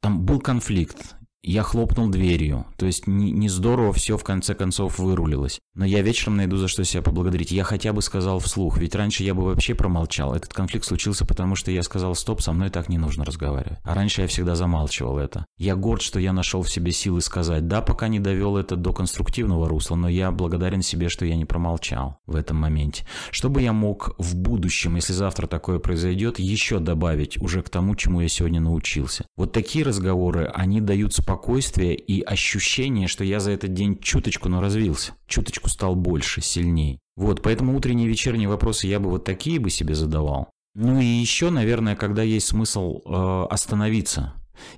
там 0.02 0.26
был 0.26 0.40
конфликт, 0.40 1.16
я 1.44 1.64
хлопнул 1.64 2.10
дверью, 2.10 2.66
то 2.78 2.86
есть 2.86 3.08
не, 3.08 3.32
не 3.32 3.50
здорово 3.50 3.94
все 3.94 4.18
в 4.18 4.24
конце 4.24 4.54
концов 4.54 5.00
вырулилось. 5.00 5.60
Но 5.74 5.86
я 5.86 6.02
вечером 6.02 6.38
найду 6.38 6.58
за 6.58 6.68
что 6.68 6.84
себя 6.84 7.02
поблагодарить. 7.02 7.52
Я 7.52 7.64
хотя 7.64 7.94
бы 7.94 8.02
сказал 8.02 8.40
вслух, 8.40 8.78
ведь 8.78 8.94
раньше 8.94 9.24
я 9.24 9.34
бы 9.34 9.44
вообще 9.44 9.74
промолчал. 9.74 10.36
Этот 10.36 10.54
конфликт 10.54 10.86
случился 10.86 11.26
потому, 11.26 11.56
что 11.56 11.72
я 11.72 11.82
сказал, 11.82 12.14
стоп, 12.14 12.42
со 12.42 12.52
мной 12.52 12.70
так 12.70 12.90
не 12.90 12.98
нужно 12.98 13.26
разговаривать. 13.26 13.80
А 13.84 13.96
раньше 13.96 14.22
я 14.22 14.28
всегда 14.28 14.56
замалчивал 14.56 15.18
это. 15.18 15.46
Я 15.58 15.76
горд, 15.76 16.02
что 16.02 16.20
я 16.20 16.34
нашел 16.34 16.62
в 16.62 16.70
себе 16.70 16.92
силы 16.92 17.22
сказать, 17.22 17.68
да, 17.68 17.82
пока 17.82 18.08
не 18.08 18.20
довел 18.20 18.58
это 18.58 18.76
до 18.76 18.94
конструктивного 18.94 19.68
русла, 19.68 19.96
но 19.96 20.10
я 20.10 20.32
благодарен 20.32 20.82
себе, 20.82 21.10
что 21.10 21.26
я 21.26 21.36
не 21.36 21.46
промолчал 21.46 22.20
в 22.28 22.36
этом 22.36 22.58
моменте. 22.58 23.06
Чтобы 23.32 23.62
я 23.62 23.74
мог 23.74 24.14
в 24.20 24.36
будущем, 24.36 24.96
если 24.96 25.14
завтра 25.14 25.48
такое 25.48 25.80
произойдет, 25.80 26.38
еще 26.38 26.80
добавить 26.80 27.42
уже 27.42 27.64
к 27.64 27.70
тому, 27.70 27.96
чему 27.96 28.22
я 28.22 28.28
сегодня 28.28 28.60
научился. 28.60 29.26
Вот 29.38 29.54
такие 29.54 29.86
разговоры, 29.86 30.52
они 30.54 30.82
дают 30.82 31.14
спокойствие 31.14 31.31
спокойствие 31.32 31.96
и 31.96 32.22
ощущение, 32.22 33.08
что 33.08 33.24
я 33.24 33.40
за 33.40 33.52
этот 33.52 33.74
день 33.74 33.98
чуточку, 34.00 34.50
но 34.50 34.60
развился, 34.60 35.14
чуточку 35.28 35.70
стал 35.70 35.96
больше, 35.96 36.42
сильней. 36.42 37.00
Вот, 37.16 37.42
поэтому 37.42 37.76
утренние 37.76 38.08
и 38.08 38.10
вечерние 38.10 38.50
вопросы 38.50 38.88
я 38.88 39.00
бы 39.00 39.10
вот 39.10 39.24
такие 39.24 39.60
бы 39.60 39.70
себе 39.70 39.96
задавал. 39.96 40.50
Ну 40.76 41.00
и 41.00 41.06
еще, 41.06 41.50
наверное, 41.50 41.96
когда 41.96 42.22
есть 42.22 42.48
смысл 42.48 43.02
э, 43.06 43.48
остановиться 43.50 44.34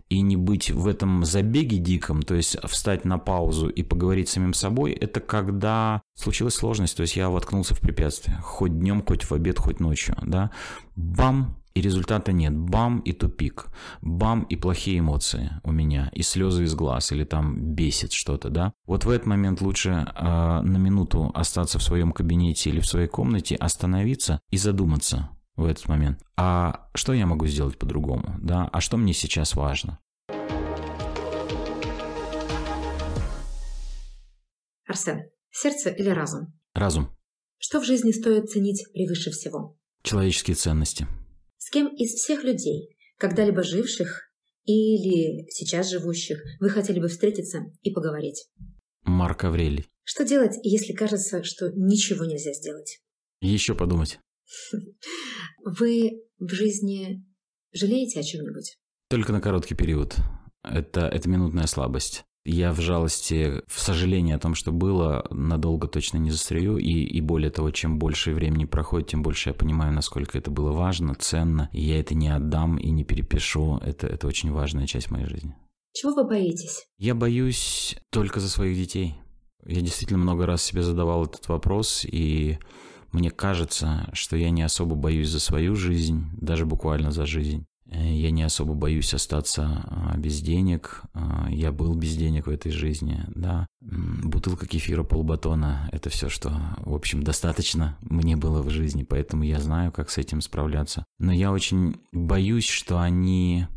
и 0.10 0.22
не 0.22 0.38
быть 0.38 0.70
в 0.70 0.88
этом 0.88 1.26
забеге 1.26 1.78
диком, 1.78 2.22
то 2.22 2.36
есть 2.36 2.56
встать 2.68 3.04
на 3.04 3.18
паузу 3.18 3.68
и 3.68 3.82
поговорить 3.82 4.30
с 4.30 4.34
самим 4.34 4.54
собой, 4.54 4.92
это 4.92 5.20
когда 5.20 6.02
случилась 6.16 6.54
сложность, 6.54 6.96
то 6.96 7.02
есть 7.02 7.16
я 7.16 7.30
воткнулся 7.30 7.74
в 7.74 7.80
препятствие, 7.80 8.38
хоть 8.44 8.78
днем, 8.78 9.04
хоть 9.06 9.24
в 9.24 9.34
обед, 9.34 9.58
хоть 9.58 9.80
ночью, 9.80 10.16
да, 10.22 10.52
бам, 10.96 11.58
и 11.76 11.82
результата 11.82 12.32
нет. 12.32 12.56
Бам 12.56 13.00
и 13.00 13.14
тупик. 13.14 13.68
Бам 14.02 14.44
и 14.44 14.56
плохие 14.56 15.00
эмоции 15.00 15.60
у 15.64 15.72
меня. 15.72 16.10
И 16.14 16.22
слезы 16.22 16.64
из 16.64 16.76
глаз. 16.76 17.12
Или 17.12 17.24
там 17.24 17.74
бесит 17.74 18.14
что-то, 18.14 18.50
да. 18.50 18.74
Вот 18.86 19.06
в 19.06 19.10
этот 19.10 19.28
момент 19.28 19.62
лучше 19.62 19.90
э, 19.90 20.24
на 20.24 20.78
минуту 20.78 21.32
остаться 21.34 21.80
в 21.80 21.84
своем 21.84 22.12
кабинете 22.12 22.70
или 22.70 22.80
в 22.80 22.86
своей 22.86 23.08
комнате, 23.08 23.56
остановиться 23.56 24.40
и 24.52 24.58
задуматься 24.58 25.30
в 25.56 25.66
этот 25.66 25.88
момент. 25.88 26.20
А 26.38 26.90
что 26.94 27.14
я 27.14 27.26
могу 27.26 27.48
сделать 27.48 27.78
по-другому, 27.78 28.36
да? 28.42 28.70
А 28.72 28.82
что 28.82 28.98
мне 28.98 29.14
сейчас 29.14 29.56
важно? 29.56 30.00
Арсен, 34.88 35.24
сердце 35.50 35.90
или 35.90 36.10
разум? 36.10 36.54
Разум. 36.76 37.10
Что 37.58 37.80
в 37.80 37.86
жизни 37.86 38.12
стоит 38.12 38.50
ценить 38.50 38.86
превыше 38.94 39.32
всего? 39.32 39.78
Человеческие 40.04 40.56
ценности. 40.56 41.08
С 41.64 41.70
кем 41.70 41.88
из 41.96 42.16
всех 42.16 42.44
людей, 42.44 42.90
когда-либо 43.18 43.64
живших 43.64 44.30
или 44.66 45.50
сейчас 45.50 45.90
живущих, 45.90 46.44
вы 46.60 46.70
хотели 46.70 47.00
бы 47.00 47.08
встретиться 47.08 47.62
и 47.84 47.92
поговорить? 47.92 48.50
Марк 49.04 49.46
Аврелий. 49.46 49.88
Что 50.04 50.26
делать, 50.26 50.58
если 50.62 50.92
кажется, 50.92 51.42
что 51.46 51.72
ничего 51.74 52.26
нельзя 52.26 52.52
сделать? 52.52 53.00
Еще 53.40 53.76
подумать. 53.76 54.20
Вы 55.64 56.26
в 56.38 56.50
жизни 56.50 57.24
жалеете 57.72 58.20
о 58.20 58.24
чем-нибудь? 58.24 58.78
Только 59.08 59.32
на 59.32 59.40
короткий 59.40 59.76
период. 59.76 60.18
Это, 60.64 61.08
это 61.08 61.30
минутная 61.30 61.68
слабость. 61.68 62.26
Я 62.46 62.74
в 62.74 62.82
жалости, 62.82 63.62
в 63.68 63.80
сожалении 63.80 64.34
о 64.34 64.40
том, 64.40 64.54
что 64.54 64.74
было, 64.74 65.26
надолго 65.30 65.88
точно 65.88 66.18
не 66.18 66.30
застряю. 66.30 66.78
И, 66.78 66.90
и 66.90 67.22
более 67.22 67.50
того, 67.50 67.72
чем 67.72 68.00
больше 68.00 68.34
времени 68.34 68.66
проходит, 68.66 69.10
тем 69.10 69.24
больше 69.24 69.50
я 69.50 69.54
понимаю, 69.54 69.94
насколько 69.94 70.38
это 70.38 70.52
было 70.52 70.72
важно, 70.74 71.16
ценно. 71.16 71.70
И 71.72 71.82
я 71.82 72.00
это 72.00 72.16
не 72.16 72.28
отдам 72.28 72.78
и 72.78 72.90
не 72.90 73.06
перепишу. 73.06 73.78
Это, 73.78 74.08
это 74.08 74.28
очень 74.28 74.52
важная 74.52 74.88
часть 74.88 75.10
моей 75.10 75.26
жизни. 75.26 75.56
Чего 75.94 76.16
вы 76.16 76.28
боитесь? 76.28 76.86
Я 76.98 77.16
боюсь 77.16 77.96
только 78.10 78.42
за 78.42 78.50
своих 78.50 78.76
детей. 78.76 79.16
Я 79.66 79.80
действительно 79.80 80.20
много 80.20 80.46
раз 80.46 80.64
себе 80.64 80.84
задавал 80.84 81.24
этот 81.26 81.48
вопрос, 81.48 82.04
и 82.04 82.58
мне 83.14 83.30
кажется, 83.30 84.10
что 84.12 84.36
я 84.36 84.50
не 84.50 84.64
особо 84.64 84.96
боюсь 84.96 85.30
за 85.30 85.40
свою 85.40 85.76
жизнь, 85.76 86.26
даже 86.34 86.66
буквально 86.66 87.12
за 87.12 87.26
жизнь. 87.26 87.66
Э, 87.90 88.14
я 88.14 88.32
не 88.32 88.44
особо 88.44 88.74
боюсь 88.74 89.14
остаться 89.14 89.84
а, 89.86 90.18
без 90.18 90.42
денег. 90.42 91.04
А, 91.14 91.48
я 91.50 91.72
был 91.72 91.96
без 91.96 92.16
денег 92.16 92.48
в 92.48 92.50
этой 92.50 92.72
жизни, 92.72 93.24
да. 93.28 93.68
Бутылка 93.82 94.68
кефира, 94.68 95.04
полбатона– 95.04 95.90
это 95.92 96.10
все, 96.10 96.30
что, 96.30 96.52
в 96.78 96.94
общем, 96.94 97.24
достаточно 97.24 97.98
мне 98.02 98.36
было 98.36 98.62
в 98.62 98.70
жизни, 98.70 99.04
поэтому 99.04 99.44
я 99.44 99.60
знаю, 99.60 99.92
как 99.92 100.10
с 100.10 100.18
этим 100.18 100.42
справляться. 100.42 101.06
Но 101.20 101.32
я 101.32 101.52
очень 101.52 101.98
боюсь, 102.12 102.68
что 102.68 103.00
они 103.00 103.68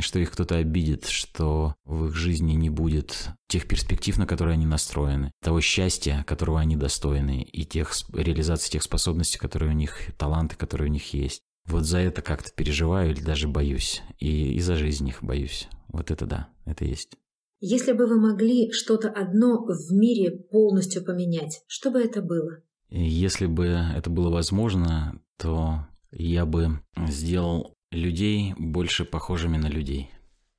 что 0.00 0.18
их 0.18 0.30
кто-то 0.30 0.56
обидит, 0.56 1.06
что 1.06 1.74
в 1.84 2.06
их 2.06 2.16
жизни 2.16 2.52
не 2.54 2.70
будет 2.70 3.28
тех 3.48 3.68
перспектив, 3.68 4.16
на 4.16 4.26
которые 4.26 4.54
они 4.54 4.64
настроены, 4.64 5.30
того 5.42 5.60
счастья, 5.60 6.24
которого 6.26 6.58
они 6.58 6.74
достойны, 6.74 7.42
и 7.42 7.66
тех 7.66 7.92
реализации 8.14 8.70
тех 8.70 8.82
способностей, 8.82 9.38
которые 9.38 9.72
у 9.72 9.74
них, 9.74 10.16
таланты, 10.16 10.56
которые 10.56 10.88
у 10.88 10.92
них 10.92 11.12
есть. 11.12 11.42
Вот 11.70 11.84
за 11.84 11.98
это 11.98 12.20
как-то 12.20 12.50
переживаю 12.52 13.12
или 13.12 13.20
даже 13.20 13.46
боюсь. 13.46 14.02
И, 14.18 14.54
и 14.54 14.60
за 14.60 14.74
жизнь 14.74 15.08
их 15.08 15.22
боюсь. 15.22 15.68
Вот 15.88 16.10
это 16.10 16.26
да, 16.26 16.48
это 16.64 16.84
есть. 16.84 17.16
Если 17.60 17.92
бы 17.92 18.06
вы 18.06 18.18
могли 18.20 18.72
что-то 18.72 19.08
одно 19.08 19.64
в 19.66 19.92
мире 19.92 20.30
полностью 20.32 21.04
поменять, 21.04 21.62
что 21.68 21.90
бы 21.90 22.00
это 22.00 22.22
было? 22.22 22.62
Если 22.88 23.46
бы 23.46 23.66
это 23.66 24.10
было 24.10 24.30
возможно, 24.30 25.20
то 25.36 25.86
я 26.10 26.44
бы 26.44 26.80
сделал 27.06 27.74
людей 27.92 28.54
больше 28.58 29.04
похожими 29.04 29.56
на 29.56 29.68
людей. 29.68 30.10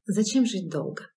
Зачем 0.05 0.45
жить 0.45 0.69
долго? 0.69 1.07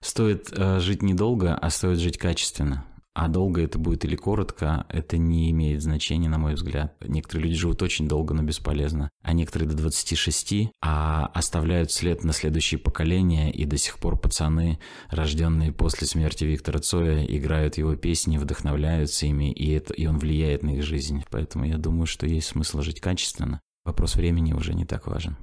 Стоит 0.00 0.52
э, 0.52 0.78
жить 0.78 1.02
недолго, 1.02 1.54
а 1.56 1.70
стоит 1.70 1.98
жить 1.98 2.18
качественно. 2.18 2.86
А 3.12 3.28
долго 3.28 3.62
это 3.62 3.78
будет 3.78 4.04
или 4.04 4.14
коротко, 4.14 4.86
это 4.88 5.18
не 5.18 5.50
имеет 5.50 5.82
значения, 5.82 6.28
на 6.28 6.38
мой 6.38 6.54
взгляд. 6.54 6.96
Некоторые 7.06 7.48
люди 7.48 7.58
живут 7.58 7.82
очень 7.82 8.06
долго, 8.06 8.34
но 8.34 8.42
бесполезно, 8.42 9.10
а 9.22 9.32
некоторые 9.32 9.68
до 9.68 9.76
26, 9.76 10.70
а 10.80 11.26
оставляют 11.34 11.90
след 11.90 12.22
на 12.22 12.32
следующие 12.32 12.78
поколения, 12.78 13.50
и 13.50 13.64
до 13.64 13.76
сих 13.78 13.98
пор 13.98 14.16
пацаны, 14.16 14.78
рожденные 15.08 15.72
после 15.72 16.06
смерти 16.06 16.44
Виктора 16.44 16.78
Цоя, 16.78 17.24
играют 17.24 17.78
его 17.78 17.96
песни, 17.96 18.38
вдохновляются 18.38 19.26
ими, 19.26 19.52
и, 19.52 19.72
это, 19.72 19.92
и 19.92 20.06
он 20.06 20.18
влияет 20.18 20.62
на 20.62 20.76
их 20.76 20.84
жизнь. 20.84 21.24
Поэтому 21.30 21.64
я 21.64 21.78
думаю, 21.78 22.06
что 22.06 22.26
есть 22.26 22.48
смысл 22.48 22.80
жить 22.80 23.00
качественно. 23.00 23.60
Вопрос 23.84 24.14
времени 24.14 24.52
уже 24.52 24.74
не 24.74 24.84
так 24.84 25.06
важен. 25.06 25.36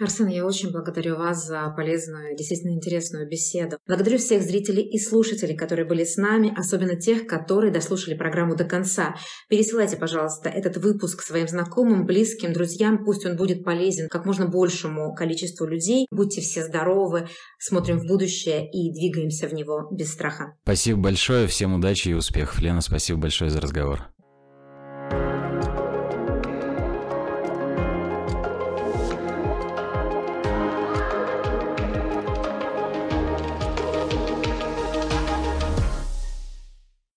Арсен, 0.00 0.28
я 0.28 0.46
очень 0.46 0.70
благодарю 0.70 1.16
вас 1.16 1.44
за 1.44 1.68
полезную, 1.76 2.36
действительно 2.36 2.70
интересную 2.70 3.28
беседу. 3.28 3.78
Благодарю 3.86 4.18
всех 4.18 4.42
зрителей 4.42 4.82
и 4.82 4.98
слушателей, 4.98 5.56
которые 5.56 5.86
были 5.86 6.04
с 6.04 6.16
нами, 6.16 6.54
особенно 6.56 6.94
тех, 6.94 7.26
которые 7.26 7.72
дослушали 7.72 8.14
программу 8.14 8.54
до 8.54 8.64
конца. 8.64 9.16
Пересылайте, 9.48 9.96
пожалуйста, 9.96 10.48
этот 10.48 10.76
выпуск 10.76 11.22
своим 11.22 11.48
знакомым, 11.48 12.06
близким, 12.06 12.52
друзьям. 12.52 13.04
Пусть 13.04 13.26
он 13.26 13.36
будет 13.36 13.64
полезен 13.64 14.08
как 14.08 14.24
можно 14.24 14.46
большему 14.46 15.14
количеству 15.14 15.66
людей. 15.66 16.06
Будьте 16.12 16.40
все 16.40 16.64
здоровы, 16.64 17.28
смотрим 17.58 17.98
в 17.98 18.06
будущее 18.06 18.70
и 18.70 18.92
двигаемся 18.92 19.48
в 19.48 19.52
него 19.52 19.88
без 19.90 20.12
страха. 20.12 20.54
Спасибо 20.62 21.00
большое, 21.00 21.48
всем 21.48 21.74
удачи 21.74 22.10
и 22.10 22.14
успехов. 22.14 22.60
Лена, 22.60 22.80
спасибо 22.80 23.18
большое 23.18 23.50
за 23.50 23.60
разговор. 23.60 24.08